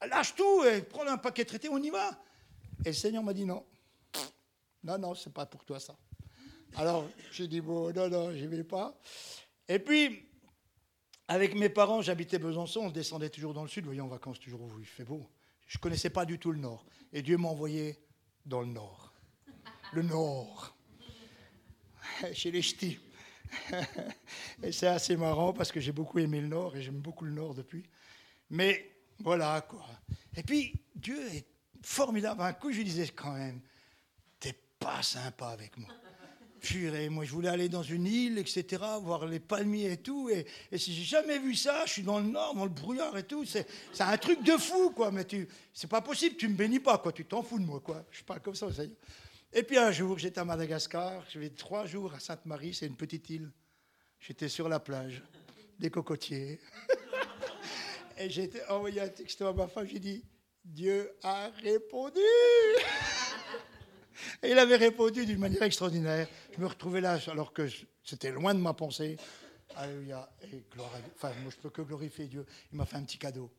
[0.07, 2.09] Lâche tout et prends un paquet traité, on y va.
[2.85, 3.65] Et le Seigneur m'a dit, non.
[4.81, 5.97] Non, non, c'est pas pour toi ça.
[6.77, 8.97] Alors j'ai dit, bon, non, non, j'y vais pas.
[9.67, 10.25] Et puis,
[11.27, 14.61] avec mes parents, j'habitais Besançon, on descendait toujours dans le sud, vous en vacances toujours
[14.61, 15.25] où il fait beau.
[15.67, 16.85] Je ne connaissais pas du tout le nord.
[17.11, 17.97] Et Dieu m'a envoyé
[18.45, 19.13] dans le nord.
[19.93, 20.75] Le nord.
[22.33, 22.99] Chez les ch'tis.
[24.63, 27.31] Et c'est assez marrant parce que j'ai beaucoup aimé le nord et j'aime beaucoup le
[27.31, 27.83] nord depuis.
[28.49, 29.85] Mais voilà quoi.
[30.35, 31.45] Et puis, Dieu est
[31.83, 32.41] formidable.
[32.41, 33.61] Un coup, je lui disais quand même,
[34.39, 35.89] t'es pas sympa avec moi
[37.09, 40.29] moi, je voulais aller dans une île, etc., voir les palmiers et tout.
[40.29, 40.45] Et,
[40.77, 43.45] si j'ai jamais vu ça, je suis dans le nord, dans le brouillard et tout.
[43.45, 43.67] C'est,
[43.99, 45.11] un truc de fou, quoi.
[45.11, 47.11] Mais tu, c'est pas possible, tu me bénis pas, quoi.
[47.11, 48.05] Tu t'en fous de moi, quoi.
[48.11, 48.83] Je parle comme ça, ça
[49.51, 51.23] Et puis un jour, j'étais à Madagascar.
[51.29, 53.51] Je vais trois jours à Sainte-Marie, c'est une petite île.
[54.19, 55.21] J'étais sur la plage,
[55.79, 56.59] des cocotiers.
[58.17, 60.23] et j'ai envoyé un texto à ma femme, j'ai dit
[60.63, 62.21] Dieu a répondu
[64.43, 66.27] et il avait répondu d'une manière extraordinaire.
[66.53, 67.67] Je me retrouvais là, alors que
[68.03, 69.15] c'était loin de ma pensée.
[69.75, 70.29] Alléluia.
[70.51, 71.11] Et gloire à Dieu.
[71.15, 72.45] Enfin, moi, je peux que glorifier Dieu.
[72.71, 73.49] Il m'a fait un petit cadeau.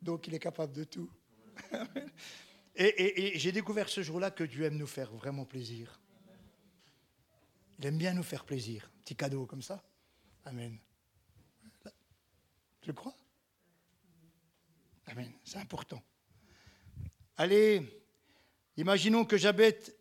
[0.00, 1.10] Donc, il est capable de tout.
[2.76, 6.00] et, j'ai découvert ce jour-là que Dieu aime nous faire vraiment plaisir.
[7.80, 8.90] Il aime bien nous faire plaisir.
[9.04, 9.82] Petit cadeau comme ça.
[10.44, 10.78] Amen.
[12.86, 13.14] Le crois
[15.06, 15.32] Amen.
[15.42, 16.02] C'est important.
[17.36, 17.82] Allez,
[18.76, 19.97] imaginons que j'habite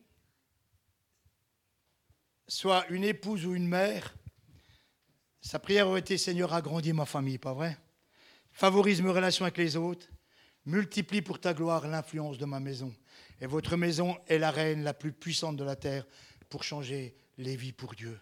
[2.48, 4.16] soit une épouse ou une mère,
[5.42, 7.78] sa prière aurait été Seigneur, agrandis ma famille, pas vrai?
[8.52, 10.08] Favorise mes relations avec les autres,
[10.66, 12.94] multiplie pour ta gloire l'influence de ma maison.
[13.40, 16.06] Et votre maison est la reine la plus puissante de la terre
[16.50, 18.20] pour changer les vies pour Dieu.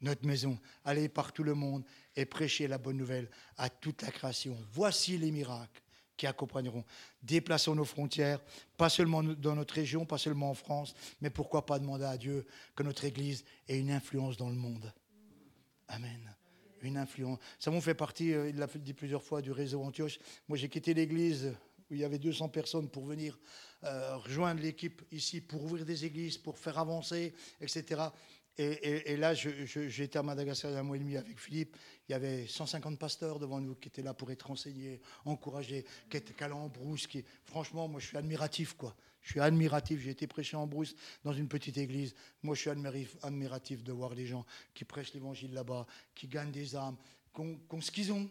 [0.00, 4.12] Notre maison, allez par tout le monde et prêchez la bonne nouvelle à toute la
[4.12, 4.56] création.
[4.70, 5.82] Voici les miracles
[6.18, 6.84] qui accompagneront.
[7.22, 8.40] Déplaçons nos frontières,
[8.76, 12.46] pas seulement dans notre région, pas seulement en France, mais pourquoi pas demander à Dieu
[12.76, 14.92] que notre Église ait une influence dans le monde.
[15.86, 16.20] Amen.
[16.82, 17.38] Une influence.
[17.58, 20.18] Ça m'en fait partie, euh, il l'a dit plusieurs fois, du réseau Antioche.
[20.48, 21.54] Moi, j'ai quitté l'Église
[21.90, 23.38] où il y avait 200 personnes pour venir
[23.84, 28.02] euh, rejoindre l'équipe ici, pour ouvrir des églises, pour faire avancer, etc.
[28.60, 31.76] Et, là, j'étais à Madagascar il y a un mois et demi avec Philippe.
[32.08, 36.16] Il y avait 150 pasteurs devant nous qui étaient là pour être enseignés, encouragés, qui
[36.16, 37.06] étaient allés en brousse.
[37.44, 38.96] Franchement, moi, je suis admiratif, quoi.
[39.20, 40.00] Je suis admiratif.
[40.00, 42.16] J'ai été prêché en brousse dans une petite église.
[42.42, 42.70] Moi, je suis
[43.22, 44.44] admiratif de voir les gens
[44.74, 46.96] qui prêchent l'évangile là-bas, qui gagnent des âmes,
[47.32, 48.28] qui ont, ce qu'ils ont,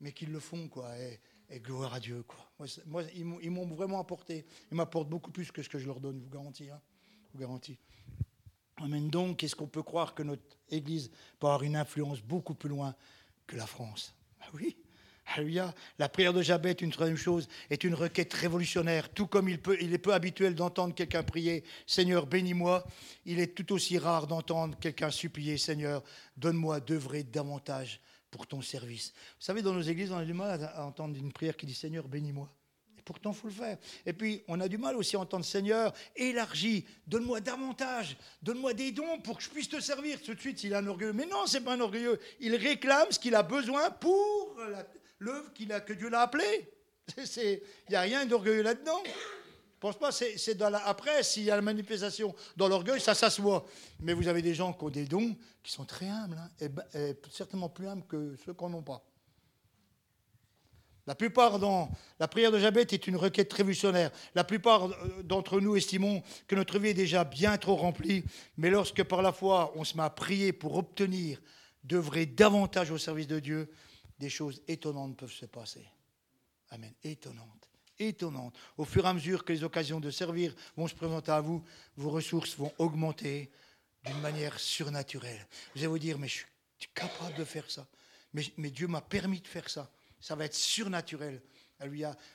[0.00, 0.98] mais qui le font, quoi.
[0.98, 1.20] Et,
[1.60, 2.50] gloire à Dieu, quoi.
[2.86, 4.44] Moi, ils m'ont vraiment apporté.
[4.72, 6.70] Ils m'apportent beaucoup plus que ce que je leur donne, vous garantis.
[6.70, 6.80] Hein.
[7.28, 7.78] Je vous garantis.
[8.82, 9.10] Amen.
[9.10, 12.94] Donc, est-ce qu'on peut croire que notre Église peut avoir une influence beaucoup plus loin
[13.46, 14.14] que la France?
[14.40, 14.76] Ah Oui.
[15.36, 15.72] Alléluia.
[15.98, 19.10] La prière de Jabet, une troisième chose, est une requête révolutionnaire.
[19.10, 22.84] Tout comme il, il est peu habituel d'entendre quelqu'un prier Seigneur, bénis-moi,
[23.26, 26.02] il est tout aussi rare d'entendre quelqu'un supplier Seigneur,
[26.36, 29.12] donne-moi d'œuvrer davantage pour ton service.
[29.38, 31.74] Vous savez, dans nos églises, on a du mal à entendre une prière qui dit
[31.74, 32.50] Seigneur, bénis-moi.
[33.10, 33.76] Pourtant, il faut le faire.
[34.06, 38.92] Et puis, on a du mal aussi à entendre Seigneur, élargis, donne-moi davantage, donne-moi des
[38.92, 40.22] dons pour que je puisse te servir.
[40.22, 41.12] Tout de suite, il est un orgueilleux.
[41.12, 42.20] Mais non, c'est pas un orgueilleux.
[42.38, 44.56] Il réclame ce qu'il a besoin pour
[45.18, 46.70] l'œuvre que Dieu l'a appelé.
[47.36, 49.02] Il n'y a rien d'orgueilleux là-dedans.
[49.04, 53.66] Je pense pas, c'est après, s'il y a la manifestation dans l'orgueil, ça s'assoit.
[53.98, 56.98] Mais vous avez des gens qui ont des dons qui sont très humbles, hein, et,
[56.98, 59.04] et certainement plus humbles que ceux n'en ont pas.
[61.10, 61.58] La plupart
[62.20, 64.12] la prière de Jabet est une requête révolutionnaire.
[64.36, 68.22] La plupart euh, d'entre nous estimons que notre vie est déjà bien trop remplie,
[68.56, 71.42] mais lorsque par la foi on se met à prier pour obtenir,
[71.82, 73.72] d'œuvrer davantage au service de Dieu,
[74.20, 75.84] des choses étonnantes peuvent se passer.
[76.68, 76.94] Amen.
[77.02, 77.68] Étonnantes.
[77.98, 78.54] Étonnantes.
[78.78, 81.64] Au fur et à mesure que les occasions de servir vont se présenter à vous,
[81.96, 83.50] vos ressources vont augmenter
[84.04, 85.44] d'une manière surnaturelle.
[85.74, 86.44] Vous allez vous dire, mais je
[86.78, 87.84] suis capable de faire ça.
[88.32, 89.90] Mais Dieu m'a permis de faire ça
[90.20, 91.42] ça va être surnaturel.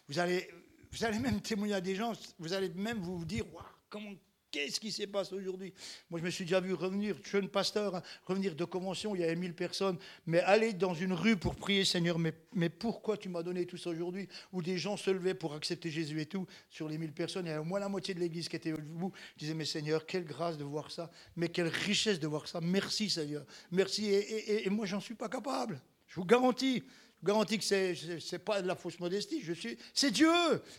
[0.08, 0.50] Vous allez,
[0.92, 3.46] vous allez même témoigner à des gens, vous allez même vous dire,
[3.90, 4.14] comment,
[4.56, 5.74] Qu'est-ce qui s'est passé aujourd'hui?
[6.10, 9.24] Moi, je me suis déjà vu revenir, jeune pasteur, hein, revenir de convention, il y
[9.26, 13.28] avait 1000 personnes, mais aller dans une rue pour prier, Seigneur, mais, mais pourquoi tu
[13.28, 14.30] m'as donné tout ça aujourd'hui?
[14.54, 17.50] Où des gens se levaient pour accepter Jésus et tout, sur les 1000 personnes, il
[17.50, 19.12] y avait au moins la moitié de l'église qui était au bout.
[19.36, 22.62] Je disais, mais Seigneur, quelle grâce de voir ça, mais quelle richesse de voir ça.
[22.62, 23.46] Merci, Seigneur.
[23.72, 24.06] Merci.
[24.06, 25.82] Et, et moi, j'en suis pas capable.
[26.08, 26.82] Je vous garantis
[27.24, 29.42] garantis que ce n'est pas de la fausse modestie.
[29.42, 30.32] Je suis, c'est Dieu.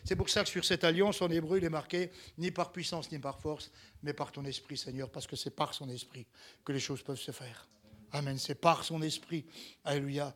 [0.05, 3.11] C'est pour ça que sur cette alliance, en hébreu, il est marqué ni par puissance
[3.11, 3.71] ni par force,
[4.03, 6.27] mais par ton esprit, Seigneur, parce que c'est par son esprit
[6.65, 7.69] que les choses peuvent se faire.
[8.13, 8.39] Amen.
[8.39, 9.45] C'est par son esprit.
[9.85, 10.35] Alléluia.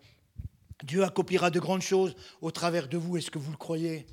[0.83, 3.17] Dieu accomplira de grandes choses au travers de vous.
[3.17, 4.07] Est-ce que vous le croyez?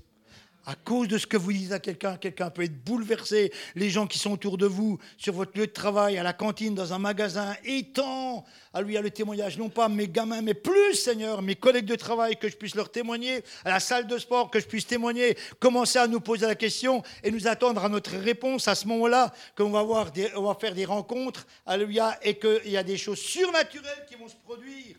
[0.68, 3.54] À cause de ce que vous dites à quelqu'un, quelqu'un peut être bouleversé.
[3.76, 6.76] Les gens qui sont autour de vous, sur votre lieu de travail, à la cantine,
[6.76, 8.44] dans un magasin, étant
[8.74, 11.96] à lui à le témoignage, non pas mes gamins, mais plus, Seigneur, mes collègues de
[11.96, 15.38] travail, que je puisse leur témoigner, à la salle de sport, que je puisse témoigner,
[15.62, 19.34] commencer à nous poser la question et nous attendre à notre réponse à ce moment-là,
[19.56, 23.20] qu'on va, voir on va faire des rencontres, alléluia, et qu'il y a des choses
[23.20, 24.98] surnaturelles qui vont se produire.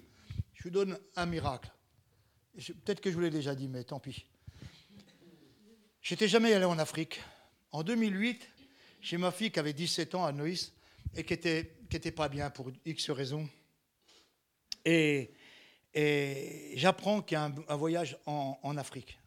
[0.54, 1.70] Je vous donne un miracle.
[2.56, 4.24] Peut-être que je vous l'ai déjà dit, mais tant pis.
[6.08, 7.20] J'étais jamais allé en Afrique.
[7.70, 8.48] En 2008,
[9.02, 10.72] j'ai ma fille qui avait 17 ans à Noïs
[11.14, 13.46] et qui était, qui était pas bien pour X raisons.
[14.86, 15.34] Et,
[16.76, 19.18] j'apprends qu'il y a un, voyage en, Afrique,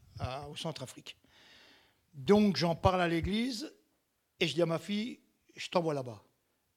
[0.49, 1.17] au Centre-Afrique.
[2.15, 3.71] Donc j'en parle à l'église
[4.39, 5.19] et je dis à ma fille,
[5.55, 6.23] je t'envoie là-bas.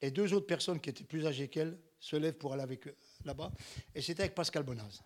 [0.02, 2.90] Et deux autres personnes qui étaient plus âgées qu'elle se lèvent pour aller avec
[3.24, 3.50] là-bas.
[3.94, 5.02] Et c'était avec Pascal Bonaz.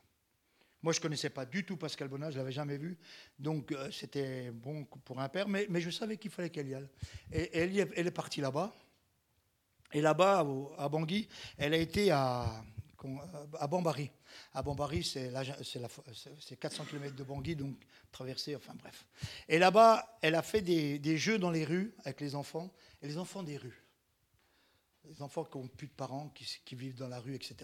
[0.83, 2.99] Moi, je ne connaissais pas du tout Pascal Bonnat, je ne l'avais jamais vu.
[3.39, 6.89] Donc, euh, c'était bon pour un père, mais, je savais qu'il fallait qu'elle y aille.
[7.33, 8.73] Et, elle, est partie là-bas.
[9.93, 12.63] Et là-bas, à Bangui, elle a été à,
[13.69, 14.11] Bambari.
[14.53, 17.77] À Bambari, c'est 400 km de Bangui, donc
[18.13, 19.07] traversée, enfin bref.
[19.49, 22.73] Et là-bas, elle a fait des jeux dans les rues avec les enfants,
[23.03, 23.88] et les enfants des rues
[25.09, 26.33] les enfants qui n'ont plus de parents,
[26.65, 27.57] qui, vivent dans la rue, etc.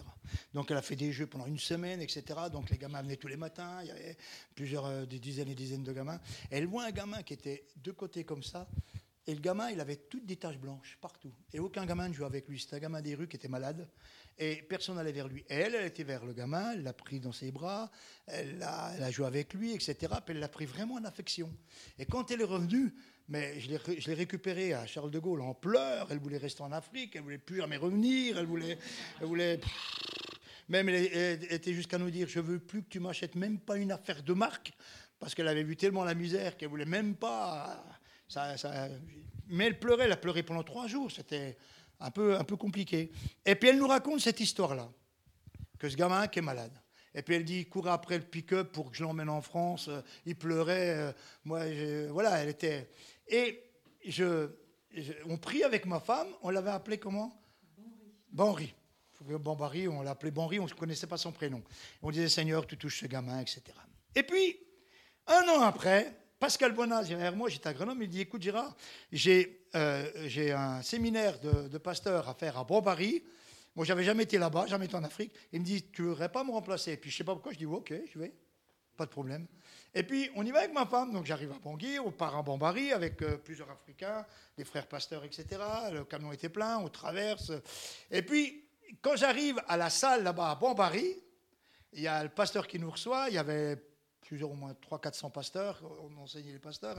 [0.53, 2.23] Donc elle a fait des jeux pendant une semaine, etc.
[2.51, 4.17] Donc les gamins venaient tous les matins, il y avait
[4.55, 6.19] plusieurs, euh, des dizaines et dizaines de gamins.
[6.51, 8.67] elle voit un gamin qui était de côté comme ça,
[9.27, 11.33] et le gamin, il avait toutes des taches blanches partout.
[11.51, 12.59] Et aucun gamin ne jouait avec lui.
[12.59, 13.89] C'était un gamin des rues qui était malade.
[14.37, 15.43] Et personne n'allait vers lui.
[15.49, 17.89] Elle, elle était vers le gamin, elle l'a pris dans ses bras,
[18.27, 19.95] elle a, elle a joué avec lui, etc.
[20.23, 21.51] Puis elle l'a pris vraiment en affection.
[21.97, 22.93] Et quand elle est revenue,
[23.27, 26.07] mais je l'ai récupérée à Charles de Gaulle en pleurs.
[26.11, 28.77] Elle voulait rester en Afrique, elle voulait plus jamais revenir, elle voulait.
[29.19, 29.59] Elle voulait
[30.67, 33.91] même elle, était jusqu'à nous dire Je veux plus que tu m'achètes même pas une
[33.91, 34.73] affaire de marque,
[35.19, 37.83] parce qu'elle avait vu tellement la misère qu'elle voulait même pas.
[38.27, 38.55] Ça,
[39.47, 41.11] mais elle pleurait, elle a pleuré pendant trois jours.
[41.11, 41.57] C'était
[41.99, 43.11] un peu, un peu compliqué.
[43.45, 44.89] Et puis elle nous raconte cette histoire-là
[45.77, 46.73] que ce gamin qui est malade.
[47.13, 49.89] Et puis elle dit, courait après le pick-up pour que je l'emmène en France.
[50.25, 50.89] Il pleurait.
[50.89, 51.11] Euh,
[51.45, 51.61] moi,
[52.09, 52.89] voilà, elle était.
[53.27, 53.63] Et
[55.27, 57.41] on prie avec ma femme, on l'avait appelé comment?
[58.31, 58.73] Banri.
[59.21, 61.63] Banri, on l'appelait Banri, on ne connaissait pas son prénom.
[62.01, 63.63] On disait Seigneur, tu touches ce gamin, etc.
[64.13, 64.57] Et puis,
[65.27, 68.75] un an après, Pascal Bonaz derrière moi, j'étais à Grenoble, il dit Écoute, Gérard,
[69.11, 73.23] j'ai euh, un séminaire de, de pasteurs à faire à Banbari.
[73.75, 75.33] Moi, j'avais jamais été là-bas, jamais été en Afrique.
[75.51, 76.91] Il me dit Tu ne voudrais pas me remplacer?
[76.91, 78.33] Et puis, je ne sais pas pourquoi, je dis Ok, je vais,
[78.95, 79.47] pas de problème.
[79.93, 81.13] Et puis, on y va avec ma femme.
[81.13, 84.25] Donc, j'arrive à Bangui, on part à Bambari avec euh, plusieurs Africains,
[84.57, 85.45] des frères pasteurs, etc.
[85.91, 87.51] Le camion était plein, on traverse.
[88.11, 88.65] Et puis,
[89.01, 91.15] quand j'arrive à la salle là-bas à Bambari,
[91.93, 93.29] il y a le pasteur qui nous reçoit.
[93.29, 93.81] Il y avait
[94.21, 95.81] plusieurs, au moins 300-400 pasteurs.
[96.03, 96.97] On enseignait les pasteurs.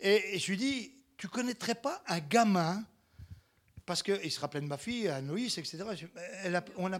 [0.00, 2.84] Et, je lui dis Tu connaîtrais pas un gamin
[3.86, 5.84] Parce qu'il se rappelait de ma fille, à Noïs, etc.
[6.76, 6.98] On a,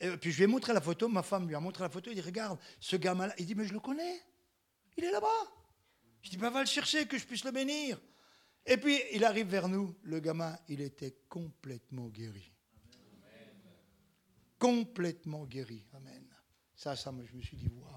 [0.00, 2.10] et puis je lui ai montré la photo, ma femme lui a montré la photo,
[2.10, 3.34] il dit Regarde, ce gamin-là.
[3.38, 4.20] Il dit Mais je le connais,
[4.96, 5.26] il est là-bas.
[6.22, 8.00] Je dis bah, Va le chercher, que je puisse le bénir.
[8.66, 12.52] Et puis il arrive vers nous, le gamin, il était complètement guéri.
[14.58, 15.86] Complètement guéri.
[15.94, 16.24] Amen.
[16.74, 17.92] Ça, ça, je me suis dit Waouh,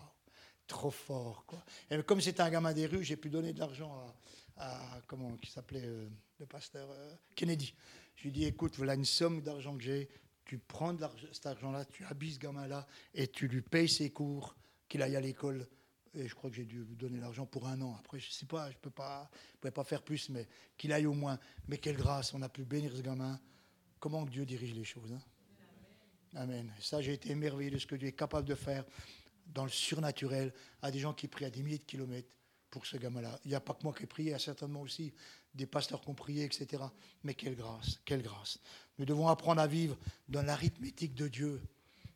[0.67, 1.45] trop fort.
[1.45, 1.63] Quoi.
[1.89, 4.15] Et comme c'était un gamin des rues, j'ai pu donner de l'argent
[4.55, 6.07] à, comment, qui s'appelait euh,
[6.39, 7.73] le pasteur euh, Kennedy.
[8.15, 10.09] Je lui ai dit Écoute, voilà une somme d'argent que j'ai
[10.49, 10.97] tu prends
[11.31, 14.55] cet argent-là, tu habilles ce gamin-là et tu lui payes ses cours,
[14.87, 15.67] qu'il aille à l'école.
[16.15, 17.95] Et je crois que j'ai dû lui donner l'argent pour un an.
[17.99, 19.29] Après, je ne sais pas, je ne peux pas,
[19.61, 21.37] pas faire plus, mais qu'il aille au moins.
[21.67, 23.39] Mais quelle grâce, on a pu bénir ce gamin.
[23.99, 25.13] Comment Dieu dirige les choses.
[25.13, 25.21] Hein?
[26.33, 26.73] Amen.
[26.79, 28.85] ça, j'ai été émerveillé de ce que Dieu est capable de faire
[29.45, 32.35] dans le surnaturel à des gens qui prient à des milliers de kilomètres
[32.71, 33.39] pour ce gamin-là.
[33.45, 35.13] Il n'y a pas que moi qui ai prié, il y a certainement aussi
[35.53, 36.81] des pasteurs qui ont prié, etc.
[37.23, 38.59] Mais quelle grâce, quelle grâce.
[38.99, 39.97] Nous devons apprendre à vivre
[40.27, 41.61] dans l'arithmétique de Dieu.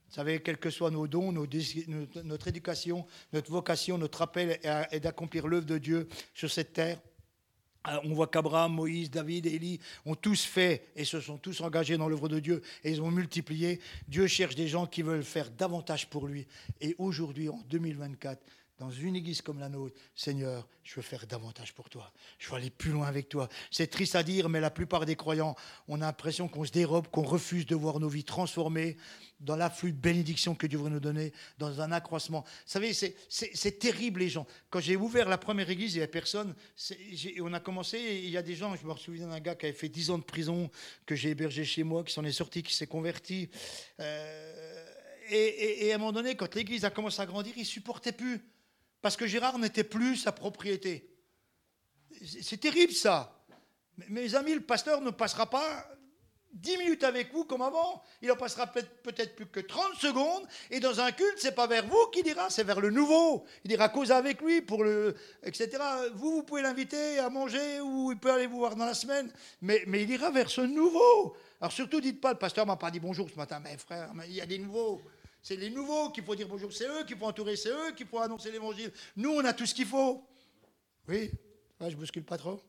[0.09, 5.47] Vous savez, quels que soient nos dons, notre éducation, notre vocation, notre appel est d'accomplir
[5.47, 6.99] l'œuvre de Dieu sur cette terre.
[7.87, 11.97] euh, on voit qu'Abraham, Moïse, David, Élie ont tous fait et se sont tous engagés
[11.97, 13.79] dans l'œuvre de Dieu et ils ont multiplié.
[14.07, 16.45] Dieu cherche des gens qui veulent faire davantage pour lui.
[16.79, 18.43] Et aujourd'hui, en 2024,
[18.83, 22.11] dans une église comme la nôtre, Seigneur, je veux faire davantage pour toi.
[22.37, 23.47] Je veux aller plus loin avec toi.
[23.71, 25.55] C'est triste à dire, mais la plupart des croyants,
[25.87, 28.97] on a l'impression qu'on se dérobe, qu'on refuse de voir nos vies transformées
[29.39, 32.41] dans l'afflux de bénédictions que Dieu veut nous donner, dans un accroissement.
[32.41, 34.45] Vous savez, c'est terrible les gens.
[34.69, 36.53] Quand j'ai ouvert la première église, il n'y avait personne.
[37.39, 39.73] On a commencé, il y a des gens, je me souviens d'un gars qui avait
[39.73, 40.69] fait 10 ans de prison,
[41.05, 43.49] que j'ai hébergé chez moi, qui s'en est sorti, qui s'est converti.
[44.01, 44.85] Euh,
[45.29, 48.11] et, et, à un moment donné, quand l'église a commencé à grandir, il ne supportait
[48.11, 48.41] plus.
[49.03, 51.13] Parce que Gérard n'était plus sa propriété.
[52.41, 53.43] C'est terrible ça.
[54.07, 55.85] Mes amis, le pasteur ne passera pas
[56.53, 58.01] 10 minutes avec vous comme avant.
[58.21, 60.47] Il en passera peut-être plus que 30 secondes.
[60.71, 63.43] Et dans un culte, c'est pas vers vous qu'il ira, c'est vers le nouveau.
[63.65, 65.71] Il ira causer avec lui, pour le, etc.
[66.13, 69.29] Vous, vous pouvez l'inviter à manger ou il peut aller vous voir dans la semaine.
[69.61, 71.35] Mais, mais il ira vers ce nouveau.
[71.59, 73.59] Alors surtout, dites pas, le pasteur m'a pas dit bonjour ce matin.
[73.59, 75.01] Mais frère, il y a des nouveaux.
[75.43, 76.71] C'est les nouveaux qu'il faut dire bonjour.
[76.71, 77.57] C'est eux qui faut entourer.
[77.57, 78.91] C'est eux qui faut annoncer l'évangile.
[79.17, 80.25] Nous, on a tout ce qu'il faut.
[81.09, 81.31] Oui,
[81.81, 82.61] je je bouscule pas trop.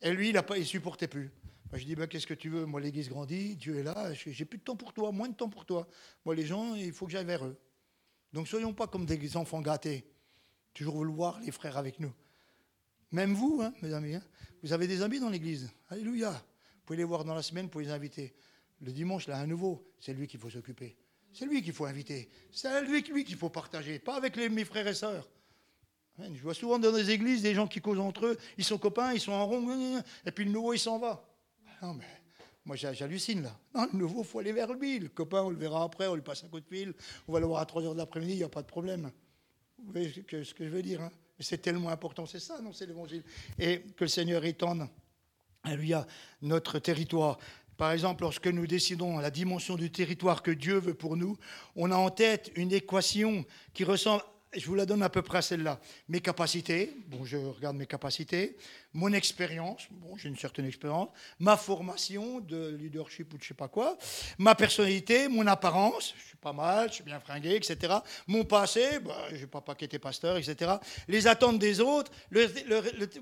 [0.00, 1.30] Et lui, il ne supportait plus.
[1.74, 2.64] je dis, ben, qu'est-ce que tu veux?
[2.64, 5.50] Moi, l'église grandit, Dieu est là, j'ai plus de temps pour toi, moins de temps
[5.50, 5.86] pour toi.
[6.24, 7.60] Moi, les gens, il faut que j'aille vers eux.
[8.32, 10.10] Donc, soyons pas comme des enfants gâtés.
[10.72, 12.12] Toujours vouloir les frères avec nous.
[13.12, 14.22] Même vous, hein, mes amis, hein.
[14.62, 15.70] vous avez des amis dans l'église?
[15.90, 16.30] Alléluia.
[16.30, 18.32] Vous pouvez les voir dans la semaine, vous pouvez les inviter.
[18.80, 20.96] Le dimanche, là, à nouveau, c'est lui qu'il faut s'occuper.
[21.32, 22.28] C'est lui qu'il faut inviter.
[22.50, 25.28] C'est lui, lui qu'il faut partager, pas avec les, mes frères et sœurs.
[26.18, 28.78] Hein, je vois souvent dans des églises des gens qui causent entre eux, ils sont
[28.78, 31.24] copains, ils sont en rond, et puis le nouveau, il s'en va.
[31.82, 32.04] Non, mais
[32.64, 33.58] moi, j'hallucine là.
[33.74, 34.98] Non, le nouveau, il faut aller vers lui.
[34.98, 36.92] Le copain, on le verra après, on lui passe un coup de fil,
[37.26, 39.10] on va le voir à 3 h de l'après-midi, il n'y a pas de problème.
[39.78, 42.86] Vous voyez ce que, je veux dire hein C'est tellement important, c'est ça, non, c'est
[42.86, 43.22] l'évangile.
[43.58, 44.88] Et que le Seigneur étende,
[45.62, 46.06] alléluia,
[46.42, 47.38] notre territoire.
[47.80, 51.38] Par exemple, lorsque nous décidons la dimension du territoire que Dieu veut pour nous,
[51.76, 54.22] on a en tête une équation qui ressemble,
[54.52, 55.80] je vous la donne à peu près à celle-là.
[56.06, 58.58] Mes capacités, bon, je regarde mes capacités,
[58.92, 61.08] mon expérience, bon, j'ai une certaine expérience,
[61.38, 63.96] ma formation de leadership ou de je sais pas quoi,
[64.36, 67.94] ma personnalité, mon apparence, je suis pas mal, je suis bien fringué, etc.
[68.26, 70.72] Mon passé, bah, je n'ai pas été pasteur, etc.
[71.08, 72.12] Les attentes des autres,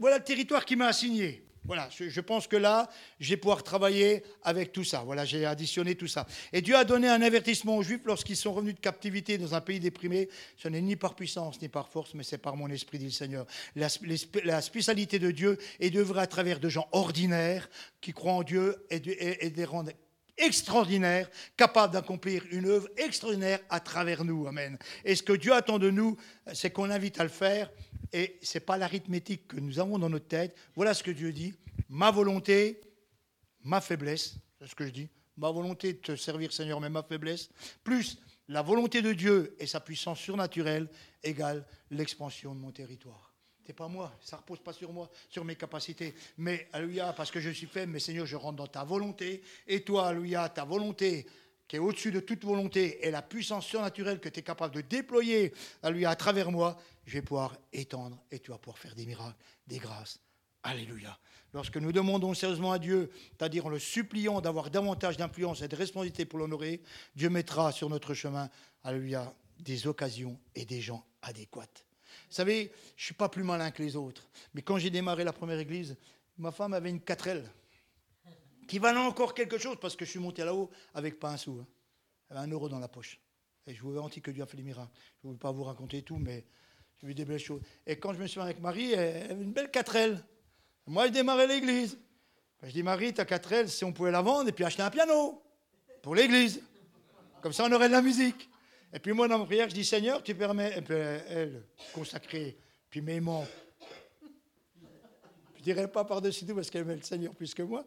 [0.00, 1.47] voilà le territoire qui m'a assigné.
[1.68, 2.88] Voilà, je pense que là,
[3.20, 5.02] je vais pouvoir travailler avec tout ça.
[5.04, 6.26] Voilà, j'ai additionné tout ça.
[6.54, 9.60] Et Dieu a donné un avertissement aux Juifs lorsqu'ils sont revenus de captivité dans un
[9.60, 10.30] pays déprimé.
[10.56, 13.10] Ce n'est ni par puissance ni par force, mais c'est par mon esprit, dit le
[13.10, 13.46] Seigneur.
[13.76, 17.68] La, spécialité de Dieu est d'œuvrer à travers de gens ordinaires
[18.00, 19.50] qui croient en Dieu et de, et,
[20.38, 24.46] extraordinaires, capables d'accomplir une œuvre extraordinaire à travers nous.
[24.46, 24.78] Amen.
[25.04, 26.16] Et ce que Dieu attend de nous,
[26.52, 27.70] c'est qu'on l'invite à le faire
[28.12, 30.56] et ce n'est pas l'arithmétique que nous avons dans notre tête.
[30.74, 31.54] Voilà ce que Dieu dit.
[31.88, 32.80] Ma volonté,
[33.64, 35.08] ma faiblesse, c'est ce que je dis.
[35.36, 37.50] Ma volonté de te servir, Seigneur, mais ma faiblesse,
[37.84, 38.18] plus
[38.48, 40.88] la volonté de Dieu et sa puissance surnaturelle
[41.22, 43.27] égale l'expansion de mon territoire.
[43.68, 46.14] C'est pas moi, ça repose pas sur moi, sur mes capacités.
[46.38, 49.42] Mais, alléluia, parce que je suis faible, mais Seigneur, je rentre dans ta volonté.
[49.66, 51.26] Et toi, alléluia, ta volonté
[51.68, 54.80] qui est au-dessus de toute volonté et la puissance surnaturelle que tu es capable de
[54.80, 55.52] déployer
[55.82, 59.36] alléluia, à travers moi, je vais pouvoir étendre et tu vas pouvoir faire des miracles,
[59.66, 60.18] des grâces.
[60.62, 61.18] Alléluia.
[61.52, 65.76] Lorsque nous demandons sérieusement à Dieu, c'est-à-dire en le suppliant d'avoir davantage d'influence et de
[65.76, 66.80] responsabilité pour l'honorer,
[67.14, 68.48] Dieu mettra sur notre chemin,
[68.82, 71.84] alléluia, des occasions et des gens adéquats.
[72.28, 75.24] Vous savez, je ne suis pas plus malin que les autres, mais quand j'ai démarré
[75.24, 75.96] la première église,
[76.36, 77.44] ma femme avait une 4L
[78.66, 81.58] qui valait encore quelque chose parce que je suis monté là-haut avec pas un sou.
[81.60, 81.66] Hein.
[82.30, 83.18] Elle avait un euro dans la poche.
[83.66, 84.92] Et je vous garantis que Dieu a fait des miracles.
[85.22, 86.44] Je ne veux pas vous raconter tout, mais
[87.00, 87.60] j'ai vu des belles choses.
[87.86, 90.22] Et quand je me suis avec Marie, elle avait une belle 4L.
[90.86, 91.98] Moi, je démarrais l'église.
[92.62, 95.42] Je dis, Marie, ta 4L, si on pouvait la vendre et puis acheter un piano
[96.02, 96.62] pour l'église.
[97.40, 98.48] Comme ça, on aurait de la musique.
[98.92, 102.58] Et puis moi, dans ma prière, je dis, Seigneur, tu permets, et puis elle, consacrée,
[102.88, 103.46] puis m'aimant.
[105.56, 107.84] Je dirais pas par-dessus tout parce qu'elle aimait le Seigneur plus que moi.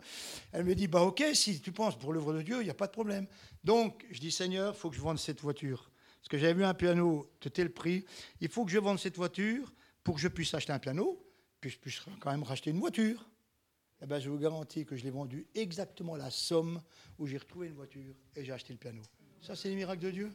[0.52, 2.76] Elle me dit, bah ok, si tu penses pour l'œuvre de Dieu, il n'y a
[2.76, 3.26] pas de problème.
[3.64, 5.90] Donc, je dis, Seigneur, il faut que je vende cette voiture.
[6.20, 8.06] Parce que j'avais vu un piano de tel prix.
[8.42, 9.74] Il faut que je vende cette voiture
[10.04, 11.26] pour que je puisse acheter un piano,
[11.60, 13.28] puis je puisse quand même racheter une voiture.
[14.04, 16.82] Eh bien, je vous garantis que je l'ai vendu exactement la somme
[17.18, 19.02] où j'ai retrouvé une voiture et j'ai acheté le piano.
[19.42, 20.32] Ça, c'est les miracles de Dieu.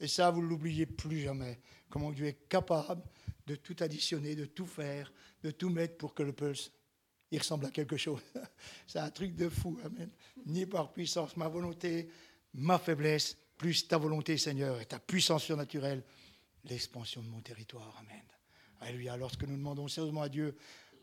[0.00, 1.60] Et ça, vous ne l'oubliez plus jamais.
[1.88, 3.02] Comment Dieu est capable
[3.46, 6.72] de tout additionner, de tout faire, de tout mettre pour que le pulse,
[7.30, 8.20] il ressemble à quelque chose.
[8.86, 9.78] c'est un truc de fou.
[9.84, 10.10] Amen.
[10.46, 12.10] Ni par puissance, ma volonté,
[12.54, 16.02] ma faiblesse, plus ta volonté, Seigneur, et ta puissance surnaturelle,
[16.64, 17.96] l'expansion de mon territoire.
[18.00, 18.22] Amen.
[18.80, 19.16] Alléluia.
[19.16, 20.56] Lorsque nous demandons sérieusement à Dieu,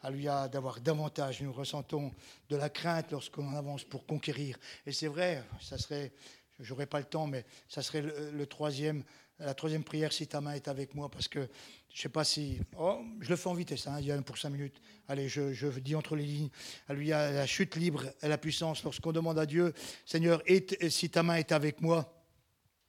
[0.06, 1.42] Alléluia, d'avoir davantage.
[1.42, 2.12] Nous ressentons
[2.50, 4.60] de la crainte lorsqu'on avance pour conquérir.
[4.86, 6.12] Et c'est vrai, ça serait,
[6.60, 9.04] j'aurais pas le temps, mais ça serait le, troisième,
[9.40, 11.48] la troisième prière si ta main est avec moi, parce que
[11.94, 14.22] je sais pas si, oh, je le fais en vitesse, hein, il y a un
[14.22, 14.82] pour cinq minutes.
[15.08, 16.50] Allez, je, je dis entre les lignes.
[16.88, 18.84] Alléluia, la chute libre et la puissance.
[18.84, 19.74] Lorsqu'on demande à Dieu,
[20.06, 20.42] Seigneur,
[20.90, 22.13] si ta main est avec moi,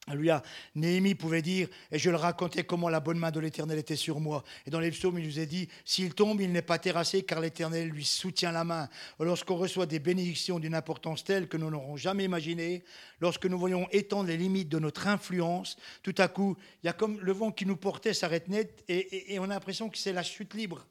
[0.07, 0.43] Alléluia.
[0.75, 4.21] Néhémie pouvait dire, et je le racontais comment la bonne main de l'Éternel était sur
[4.21, 4.45] moi.
[4.67, 7.41] Et dans les psaumes, il nous a dit, s'il tombe, il n'est pas terrassé, car
[7.41, 8.89] l'Éternel lui soutient la main.
[9.19, 12.85] Lorsqu'on reçoit des bénédictions d'une importance telle que nous n'aurons jamais imaginé,
[13.21, 16.93] lorsque nous voyons étendre les limites de notre influence, tout à coup, il y a
[16.93, 20.23] comme le vent qui nous portait s'arrête net, et, on a l'impression que c'est la
[20.23, 20.87] chute libre.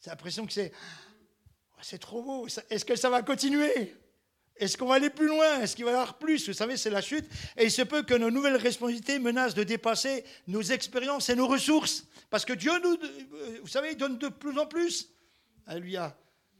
[0.00, 0.70] C'est l'impression que c'est,
[1.72, 2.46] oh, c'est trop beau.
[2.68, 3.94] Est-ce que ça va continuer?
[4.56, 5.60] Est-ce qu'on va aller plus loin?
[5.60, 6.48] Est-ce qu'il va y avoir plus?
[6.48, 7.26] Vous savez, c'est la chute.
[7.56, 11.48] Et il se peut que nos nouvelles responsabilités menacent de dépasser nos expériences et nos
[11.48, 12.04] ressources.
[12.30, 15.08] Parce que Dieu nous, savez, donne de plus en plus.
[15.66, 16.16] Alléluia.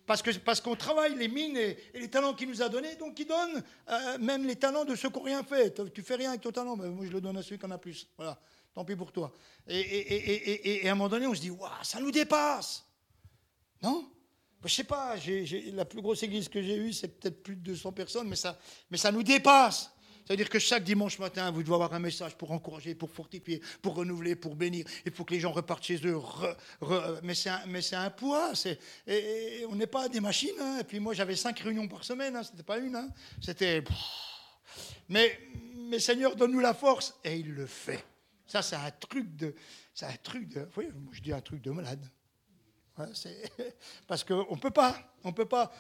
[0.07, 3.63] Parce qu'on travaille les mines et, les talents qu'il nous a donnés, donc il donne
[3.89, 5.93] euh, même les talents de ceux qui n'ont rien fait.
[5.95, 7.79] Tu fais rien avec ton talent, moi je le donne à celui qui en a
[7.79, 8.07] plus.
[8.19, 8.39] Voilà,
[8.75, 9.33] tant pis pour toi.
[9.67, 12.85] Et, et à un moment donné, on se dit, waouh, ça nous dépasse.
[13.83, 14.11] Non?
[14.69, 15.17] Je ne sais pas,
[15.73, 18.59] la plus grosse église que j'ai eue, c'est peut-être plus de 200 personnes, mais ça,
[18.91, 19.91] mais ça nous dépasse.
[20.25, 23.95] C'est-à-dire que chaque dimanche matin, vous devez avoir un message pour encourager, pour fortifier, pour
[23.95, 24.87] renouveler, pour bénir.
[25.05, 26.19] Il faut que les gens repartent chez eux.
[27.23, 28.53] mais c'est un, un, poids.
[29.07, 30.57] Et, on n'est pas des machines.
[30.59, 30.79] Hein.
[30.81, 32.37] Et puis moi, j'avais cinq réunions par semaine.
[32.37, 32.43] Hein.
[32.43, 32.97] C'était pas une.
[32.97, 33.11] Hein.
[33.43, 33.85] C'était.
[35.11, 35.39] Mais,
[35.91, 37.15] mais Seigneur, donne-nous la force.
[37.23, 38.03] Et il le fait.
[38.47, 39.55] Ça, c'est un truc de.
[39.93, 40.67] C'est un truc de.
[40.79, 42.11] Oui, je dis un truc de malade.
[44.07, 45.73] Parce qu'on ne peut pas, on peut pas.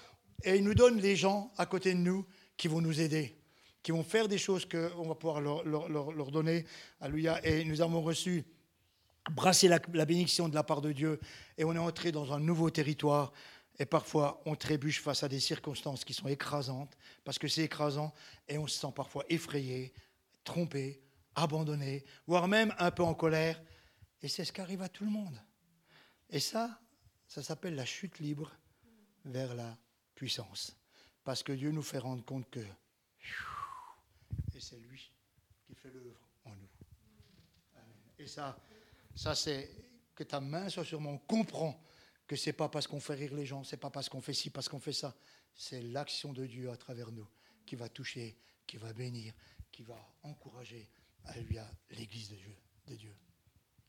[0.42, 3.38] Et il nous donne les gens à côté de nous qui vont nous aider,
[3.82, 6.64] qui vont faire des choses qu'on va pouvoir leur, leur, donner.
[7.00, 7.44] Alléluia.
[7.44, 8.44] Et nous avons reçu,
[9.30, 11.20] brassé la, bénédiction de la part de Dieu,
[11.56, 13.32] et on est entré dans un nouveau territoire.
[13.78, 18.12] Et parfois, on trébuche face à des circonstances qui sont écrasantes, parce que c'est écrasant,
[18.48, 19.92] et on se sent parfois effrayé,
[20.44, 21.00] trompé,
[21.34, 23.60] abandonné, voire même un peu en colère.
[24.22, 25.40] Et c'est ce qui arrive à tout le monde.
[26.30, 26.80] Et ça,
[27.34, 28.52] ça s'appelle la chute libre
[29.24, 29.76] vers la
[30.14, 30.76] puissance.
[31.24, 32.60] Parce que Dieu nous fait rendre compte que
[34.54, 35.10] et c'est lui
[35.66, 36.68] qui fait l'œuvre en nous.
[38.20, 38.56] Et ça,
[39.16, 39.68] ça c'est
[40.14, 41.10] que ta main soit sur moi.
[41.10, 41.82] On comprend
[42.28, 44.50] que c'est pas parce qu'on fait rire les gens, c'est pas parce qu'on fait ci,
[44.50, 45.16] parce qu'on fait ça.
[45.56, 47.28] C'est l'action de Dieu à travers nous
[47.66, 49.34] qui va toucher, qui va bénir,
[49.72, 50.88] qui va encourager
[51.24, 52.56] à lui à l'Église de Dieu.
[52.86, 53.16] De Dieu.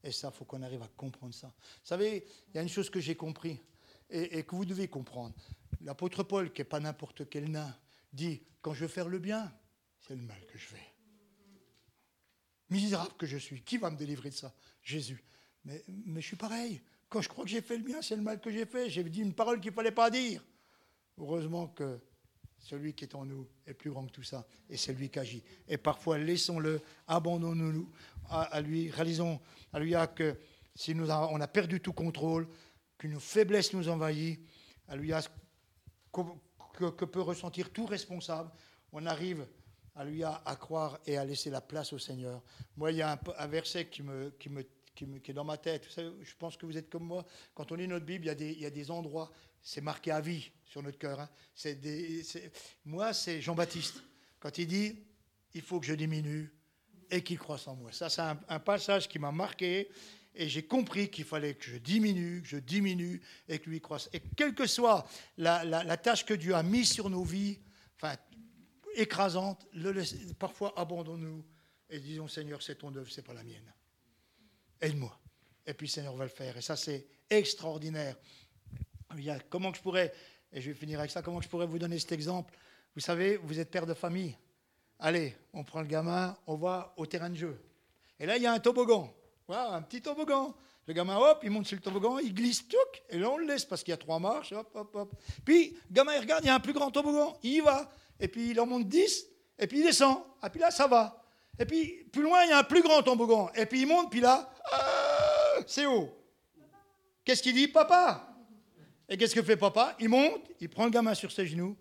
[0.05, 1.47] Et ça, il faut qu'on arrive à comprendre ça.
[1.47, 3.59] Vous savez, il y a une chose que j'ai compris
[4.09, 5.33] et, que vous devez comprendre.
[5.81, 7.75] L'apôtre Paul, qui n'est pas n'importe quel nain,
[8.13, 9.51] dit, quand je veux faire le bien,
[9.99, 10.93] c'est le mal que je fais.
[12.69, 14.53] Misérable que je suis, qui va me délivrer de ça?
[14.83, 15.23] Jésus.
[15.63, 16.81] Mais, mais je suis pareil.
[17.09, 18.91] Quand je crois que j'ai fait le bien, c'est le mal que j'ai fait.
[18.91, 20.43] J'ai dit une parole qu'il ne fallait pas dire.
[21.17, 21.99] Heureusement que
[22.65, 25.19] celui qui est en nous est plus grand que tout ça, et c'est lui qui
[25.19, 25.43] agit.
[25.67, 27.87] Et parfois, laissons-le, abandonnons-nous
[28.27, 29.39] à, lui, réalisons
[29.71, 30.35] à lui que
[30.73, 32.47] si nous on a perdu tout contrôle,
[32.97, 34.39] qu'une faiblesse nous envahit,
[34.87, 35.11] à lui
[36.11, 38.49] que, que, peut ressentir tout responsable,
[38.91, 39.45] on arrive
[39.93, 42.41] à lui à, croire et à laisser la place au Seigneur.
[42.77, 44.63] Moi, il y a un, verset qui me, qui me
[44.95, 45.87] qui, est dans ma tête.
[45.95, 47.25] je pense que vous êtes comme moi.
[47.53, 49.31] Quand on lit notre Bible, il y a des, il y a des endroits,
[49.65, 51.19] c'est marqué à vie sur notre cœur.
[51.19, 51.29] Hein.
[52.85, 54.01] Moi, c'est Jean-Baptiste.
[54.39, 55.03] Quand il dit,
[55.53, 56.53] il faut que je diminue
[57.11, 57.91] et qu'il croisse en moi.
[57.91, 59.89] Ça, c'est un, passage qui m'a marqué.
[60.35, 64.09] Et j'ai compris qu'il fallait que je diminue, que je diminue et que lui croisse.
[64.13, 65.07] Et quelle que soit
[65.37, 67.59] la, tâche que Dieu a mise sur nos vies,
[67.95, 68.15] enfin,
[68.95, 69.65] écrasante,
[70.37, 71.43] parfois abandonnons-nous
[71.89, 73.73] et disons Seigneur, c'est ton œuvre, c'est pas la mienne
[74.81, 75.19] aide-moi.
[75.65, 76.55] Et puis Seigneur va le faire.
[76.57, 78.15] Et ça, c'est extraordinaire.
[79.49, 80.13] Comment je pourrais,
[80.51, 82.53] et je vais finir avec ça, comment je pourrais vous donner cet exemple
[82.95, 84.37] Vous savez, vous êtes père de famille.
[84.99, 87.59] Allez, on prend le gamin, on va au terrain de jeu.
[88.19, 89.13] Et là, il y a un toboggan.
[89.47, 90.55] Voilà, un petit toboggan.
[90.87, 93.45] Le gamin, hop, il monte sur le toboggan, il glisse, tchouk, et là, on le
[93.45, 95.15] laisse parce qu'il y a trois marches, hop, hop, hop.
[95.43, 97.91] Puis, le gamin, il regarde, il y a un plus grand toboggan, il y va.
[98.19, 99.25] Et puis, il en monte dix,
[99.57, 100.17] et puis il descend.
[100.17, 101.23] Et ah, puis là, ça va.
[101.57, 103.49] Et puis, plus loin, il y a un plus grand toboggan.
[103.55, 106.09] Et puis, il monte, puis là, ah, c'est haut.
[107.23, 107.67] Qu'est-ce qu'il dit?
[107.67, 108.34] Papa
[109.07, 109.95] Et qu'est-ce que fait papa?
[109.99, 111.77] Il monte, il prend le gamin sur ses genoux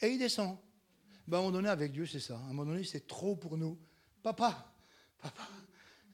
[0.00, 0.58] et il descend.
[1.26, 2.36] Ben, à un moment donné, avec Dieu, c'est ça.
[2.36, 3.78] À un moment donné, c'est trop pour nous.
[4.22, 4.72] Papa,
[5.20, 5.48] papa.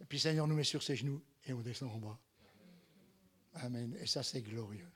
[0.01, 2.19] Et puis, Seigneur nous met sur ses genoux et on descend en bas.
[3.55, 3.97] Amen.
[4.01, 4.89] Et ça, c'est glorieux.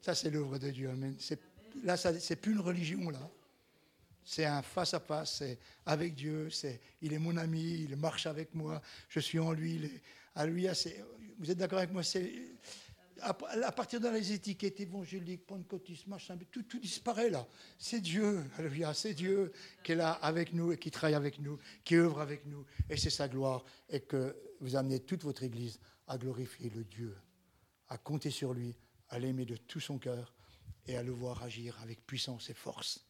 [0.00, 0.88] Ça, c'est l'œuvre de Dieu.
[0.88, 1.16] Amen.
[1.82, 3.30] Là, c'est plus une religion, là
[4.28, 8.82] c'est un face-à-face, c'est avec Dieu, c'est, il est mon ami, il marche avec moi,
[9.08, 9.90] je suis en lui,
[10.34, 10.68] à lui,
[11.38, 12.02] vous êtes d'accord avec moi,
[13.22, 17.46] à partir de les étiquettes évangéliques, pentecôtistes, machin, tout, disparaît là.
[17.78, 19.52] C'est Dieu, alléluia, c'est Dieu
[19.82, 22.64] qui est là avec nous et qui travaille avec nous, qui œuvre avec nous.
[22.88, 23.64] Et c'est sa gloire.
[23.88, 27.16] Et que vous amenez toute votre Église à glorifier le Dieu,
[27.88, 28.76] à compter sur lui,
[29.10, 30.34] à l'aimer de tout son cœur
[30.86, 33.04] et à le voir agir avec puissance et force.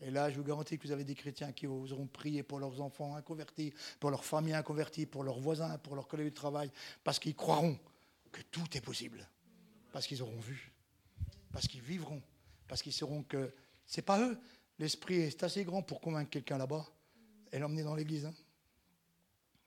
[0.00, 2.80] Et là, je vous garantis que vous avez des chrétiens qui oseront prier pour leurs
[2.80, 6.72] enfants inconvertis, pour leurs familles inconverties, pour leurs voisins, pour leurs collègues de travail,
[7.04, 7.78] parce qu'ils croiront
[8.32, 9.28] que tout est possible.
[9.92, 10.72] Parce qu'ils auront vu.
[11.52, 12.22] Parce qu'ils vivront.
[12.66, 13.54] Parce qu'ils sauront que
[13.86, 14.38] ce n'est pas eux.
[14.78, 16.86] L'esprit est assez grand pour convaincre quelqu'un là-bas
[17.52, 18.24] et l'emmener dans l'église.
[18.24, 18.34] Hein.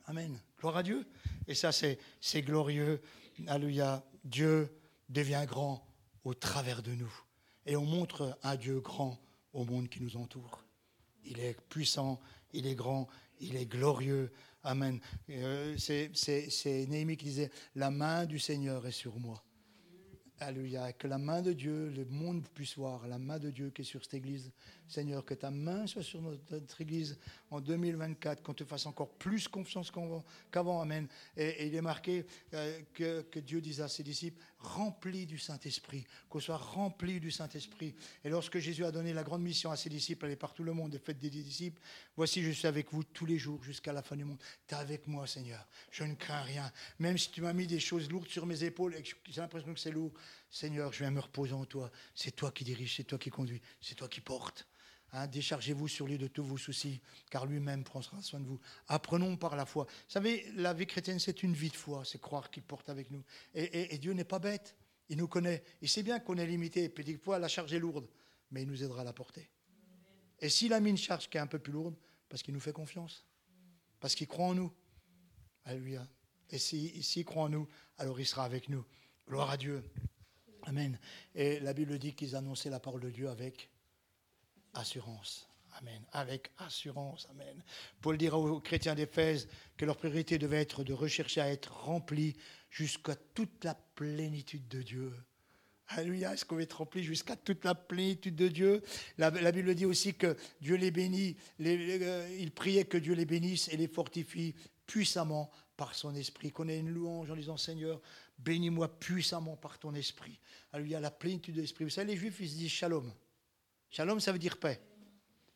[0.06, 0.40] Amen.
[0.60, 1.08] Gloire à Dieu.
[1.48, 3.02] Et ça, c'est glorieux.
[3.48, 4.04] Alléluia.
[4.24, 4.76] Dieu
[5.10, 5.88] devient grand
[6.24, 7.14] au travers de nous.
[7.66, 9.20] Et on montre un Dieu grand
[9.54, 10.64] au monde qui nous entoure.
[11.24, 12.20] Il est puissant,
[12.54, 13.08] il est grand,
[13.40, 14.32] il est glorieux.
[14.64, 15.00] Amen.
[15.30, 19.44] Euh, c'est Néhémie qui disait, la main du Seigneur est sur moi.
[20.40, 20.92] Alléluia.
[20.92, 23.86] Que la main de Dieu, le monde puisse voir la main de Dieu qui est
[23.86, 24.52] sur cette église.
[24.88, 27.18] Seigneur, que ta main soit sur notre, église
[27.50, 29.92] en 2024, qu'on te fasse encore plus confiance
[30.52, 30.82] qu'avant.
[30.82, 31.08] Amen.
[31.38, 36.40] Et, il est marqué euh, que, Dieu dise à ses disciples, remplis du Saint-Esprit, qu'on
[36.40, 37.96] soit remplis du Saint-Esprit.
[38.24, 40.74] Et lorsque Jésus a donné la grande mission à ses disciples, aller par tout le
[40.74, 41.82] monde et faites des disciples,
[42.16, 44.40] voici, je suis avec vous tous les jours jusqu'à la fin du monde.
[44.68, 45.68] Tu es avec moi, Seigneur.
[45.92, 46.72] Je ne crains rien.
[47.00, 49.74] Même si tu m'as mis des choses lourdes sur mes épaules et que j'ai l'impression
[49.74, 50.14] que c'est lourd,
[50.56, 51.92] Seigneur, je viens me reposer en toi.
[52.14, 54.66] C'est toi qui dirige, c'est toi qui conduis, c'est toi qui porte.
[55.12, 58.62] Hein, déchargez-vous sur lui de tous vos soucis, car lui-même prendra soin de vous.
[58.88, 59.84] Apprenons par la foi.
[59.84, 63.12] Vous savez, la vie chrétienne, c'est une vie de foi, c'est croire qu'il porte avec
[63.12, 63.22] nous.
[63.54, 64.78] Et, Dieu n'est pas bête,
[65.10, 65.62] il nous connaît.
[65.82, 68.08] Il sait bien qu'on est limité, puis des la charge est lourde,
[68.50, 69.50] mais il nous aidera à la porter.
[70.40, 71.98] Et s'il a mis une charge qui est un peu plus lourde,
[72.30, 73.26] parce qu'il nous fait confiance,
[74.00, 74.74] parce qu'il croit en nous.
[75.66, 76.08] Alléluia.
[76.50, 78.86] Et s'il croit en nous, alors il sera avec nous.
[79.28, 79.84] Gloire à Dieu.
[80.66, 80.98] Amen.
[81.34, 83.70] Et la Bible dit qu'ils annonçaient la parole de Dieu avec
[84.74, 85.48] assurance.
[85.80, 86.02] Amen.
[86.12, 87.28] Avec assurance.
[87.32, 87.62] Amen.
[88.02, 89.48] Paul dira aux chrétiens d'Éphèse
[89.78, 92.36] que leur priorité devait être de rechercher à être remplis
[92.70, 95.14] jusqu'à toute la plénitude de Dieu.
[95.90, 98.82] Alléluia, est-ce qu'on va être rempli jusqu'à toute la plénitude de Dieu?
[99.18, 103.26] La, Bible dit aussi que Dieu les bénit, les, euh, il priait que Dieu les
[103.26, 104.56] bénisse et les fortifie
[104.88, 106.52] puissamment par son esprit.
[106.52, 108.02] Qu'on ait une louange en disant Seigneur,
[108.38, 110.40] bénis-moi puissamment par ton esprit.
[110.72, 111.84] Alléluia, la plénitude de l'esprit.
[111.84, 113.12] Vous savez, les Juifs, ils se disent shalom.
[113.90, 114.82] Shalom, ça veut dire paix.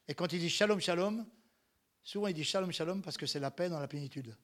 [0.07, 1.25] Et quand ils disent shalom, shalom,
[2.03, 4.35] souvent ils disent shalom, shalom parce que c'est la paix dans la plénitude.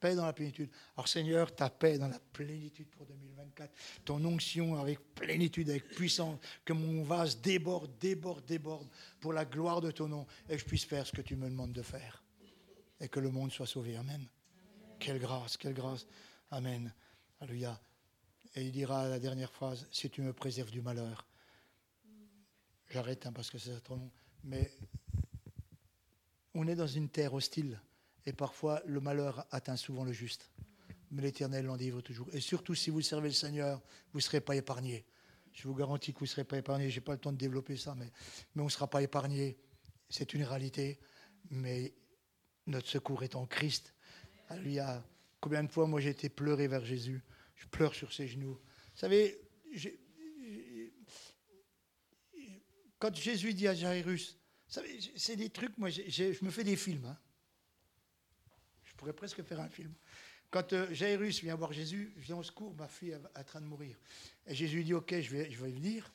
[0.00, 0.70] Paix dans la plénitude.
[0.96, 3.70] Alors Seigneur, ta paix dans la plénitude pour 2024.
[4.04, 6.38] Ton onction avec plénitude, avec puissance.
[6.64, 8.88] Que mon vase déborde, déborde, déborde
[9.20, 10.26] pour la gloire de ton nom.
[10.48, 12.24] Et que je puisse faire ce que tu me demandes de faire.
[12.98, 13.96] Et que le monde soit sauvé.
[13.96, 14.26] Amen.
[14.98, 16.06] Quelle grâce, quelle grâce.
[16.50, 16.92] Amen.
[17.40, 17.80] Alléluia.
[18.54, 21.26] Et il dira la dernière phrase, si tu me préserves du malheur.
[22.90, 24.10] J'arrête hein, parce que c'est trop long.
[24.44, 24.70] Mais
[26.52, 27.80] on est dans une terre hostile
[28.26, 30.50] et parfois le malheur atteint souvent le juste.
[31.10, 32.28] Mais l'Éternel l'endivre toujours.
[32.34, 33.80] Et surtout si vous servez le Seigneur,
[34.12, 35.06] vous ne serez pas épargné.
[35.54, 36.90] Je vous garantis que vous ne serez pas épargné.
[36.90, 38.12] Je n'ai pas le temps de développer ça, mais,
[38.54, 39.56] mais on ne sera pas épargné.
[40.10, 41.00] C'est une réalité.
[41.48, 41.94] Mais
[42.66, 43.94] notre secours est en Christ.
[44.50, 45.02] a
[45.40, 47.22] Combien de fois, moi, j'ai été pleurer vers Jésus?
[47.56, 48.54] Je pleure sur ses genoux.
[48.54, 49.40] Vous savez,
[52.98, 54.38] quand Jésus dit à Jairus,
[55.16, 57.06] c'est des trucs, moi, je me fais des films.
[57.06, 57.18] Hein.
[58.84, 59.94] Je pourrais presque faire un film.
[60.50, 63.66] Quand euh, Jairus vient voir Jésus, viens au secours, ma fille est en train de
[63.66, 63.96] mourir.
[64.46, 66.12] Et Jésus dit, ok, je vais, je vais venir.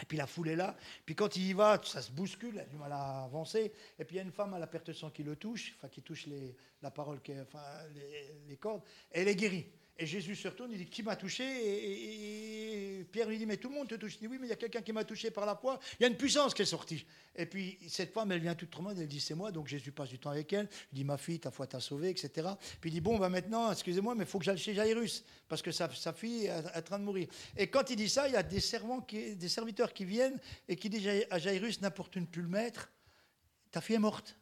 [0.00, 0.76] Et puis la foule est là.
[1.04, 3.72] Puis quand il y va, ça se bouscule, il a du mal à avancer.
[3.98, 5.74] Et puis il y a une femme à la perte de sang qui le touche,
[5.76, 6.26] enfin qui touche
[6.82, 7.62] la parole, qui, enfin
[7.94, 8.82] les, les cordes,
[9.12, 9.66] et elle est guérie.
[9.98, 11.44] Et Jésus se retourne, il dit Qui m'a touché?
[11.44, 14.16] Et, Pierre lui dit Mais tout le monde te touche.
[14.16, 15.78] Il dit Oui, mais il y a quelqu'un qui m'a touché par la foi.
[15.98, 17.06] Il y a une puissance qui est sortie.
[17.34, 19.50] Et puis cette femme, elle vient toute monde, elle dit C'est moi.
[19.52, 20.68] Donc Jésus passe du temps avec elle.
[20.92, 22.48] Il dit Ma fille, ta foi t'a sauvée, etc.
[22.80, 25.62] Puis il dit Bon, bah maintenant, excusez-moi, mais il faut que j'aille chez Jairus, parce
[25.62, 27.28] que sa, sa fille est en train de mourir.
[27.56, 30.38] Et quand il dit ça, il y a des, servants des serviteurs qui viennent
[30.68, 32.90] et qui disent à Jairus N'importe plus le maître,
[33.70, 34.36] ta fille est morte.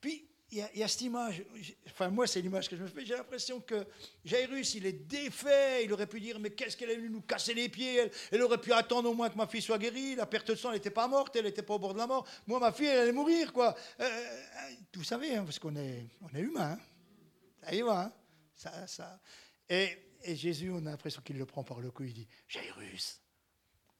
[0.00, 1.42] Puis il y, a, cette image,
[1.86, 3.84] enfin moi c'est l'image que je me fais, j'ai l'impression que
[4.24, 7.54] Jairus il est défait, il aurait pu dire mais qu'est-ce qu'elle est venue nous casser
[7.54, 10.52] les pieds, elle, aurait pu attendre au moins que ma fille soit guérie, la perte
[10.52, 12.60] de sang elle n'était pas morte, elle n'était pas au bord de la mort, moi
[12.60, 13.74] ma fille elle allait mourir quoi.
[13.98, 17.64] Euh, euh, vous savez, hein, parce qu'on est, on est humain, hein.
[17.64, 18.12] ça y va, hein.
[18.54, 19.20] ça, ça.
[19.68, 19.90] Et,
[20.22, 23.20] et Jésus on a l'impression qu'il le prend par le cou, il dit Jairus,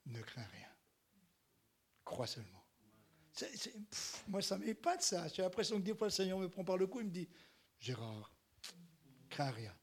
[0.05, 0.69] ne crains rien,
[2.05, 2.54] crois seulement
[4.27, 5.27] moi, ça m'épate, ça.
[5.27, 7.27] J'ai l'impression que des fois, le Seigneur me prend par le cou, il me dit
[7.79, 8.31] Gérard,
[9.29, 9.73] crains rien.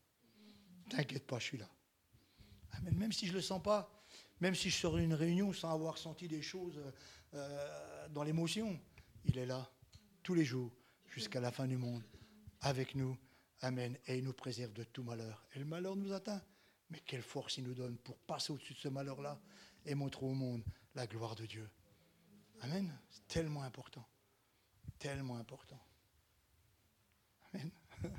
[0.89, 1.69] T'inquiète pas, je suis là.
[2.73, 2.95] Amen.
[2.97, 3.91] Même si je ne le sens pas,
[4.41, 6.81] même si je sors d'une réunion sans avoir senti des choses
[7.35, 8.79] euh, dans l'émotion,
[9.25, 9.71] il est là
[10.23, 10.73] tous les jours
[11.07, 12.03] jusqu'à la fin du monde
[12.61, 13.17] avec nous.
[13.61, 13.97] Amen.
[14.07, 15.47] Et il nous préserve de tout malheur.
[15.55, 16.43] Et le malheur nous atteint.
[16.91, 19.41] Mais quelle force il nous donne pour passer au-dessus de ce malheur-là
[19.87, 20.63] et montrer au monde
[20.95, 21.69] la gloire de Dieu.
[22.63, 22.97] Amen.
[23.11, 24.05] C'est tellement important.
[24.99, 25.81] Tellement important.
[27.53, 27.71] Amen.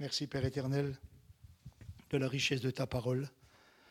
[0.00, 0.98] Merci Père éternel
[2.10, 3.30] de la richesse de ta parole.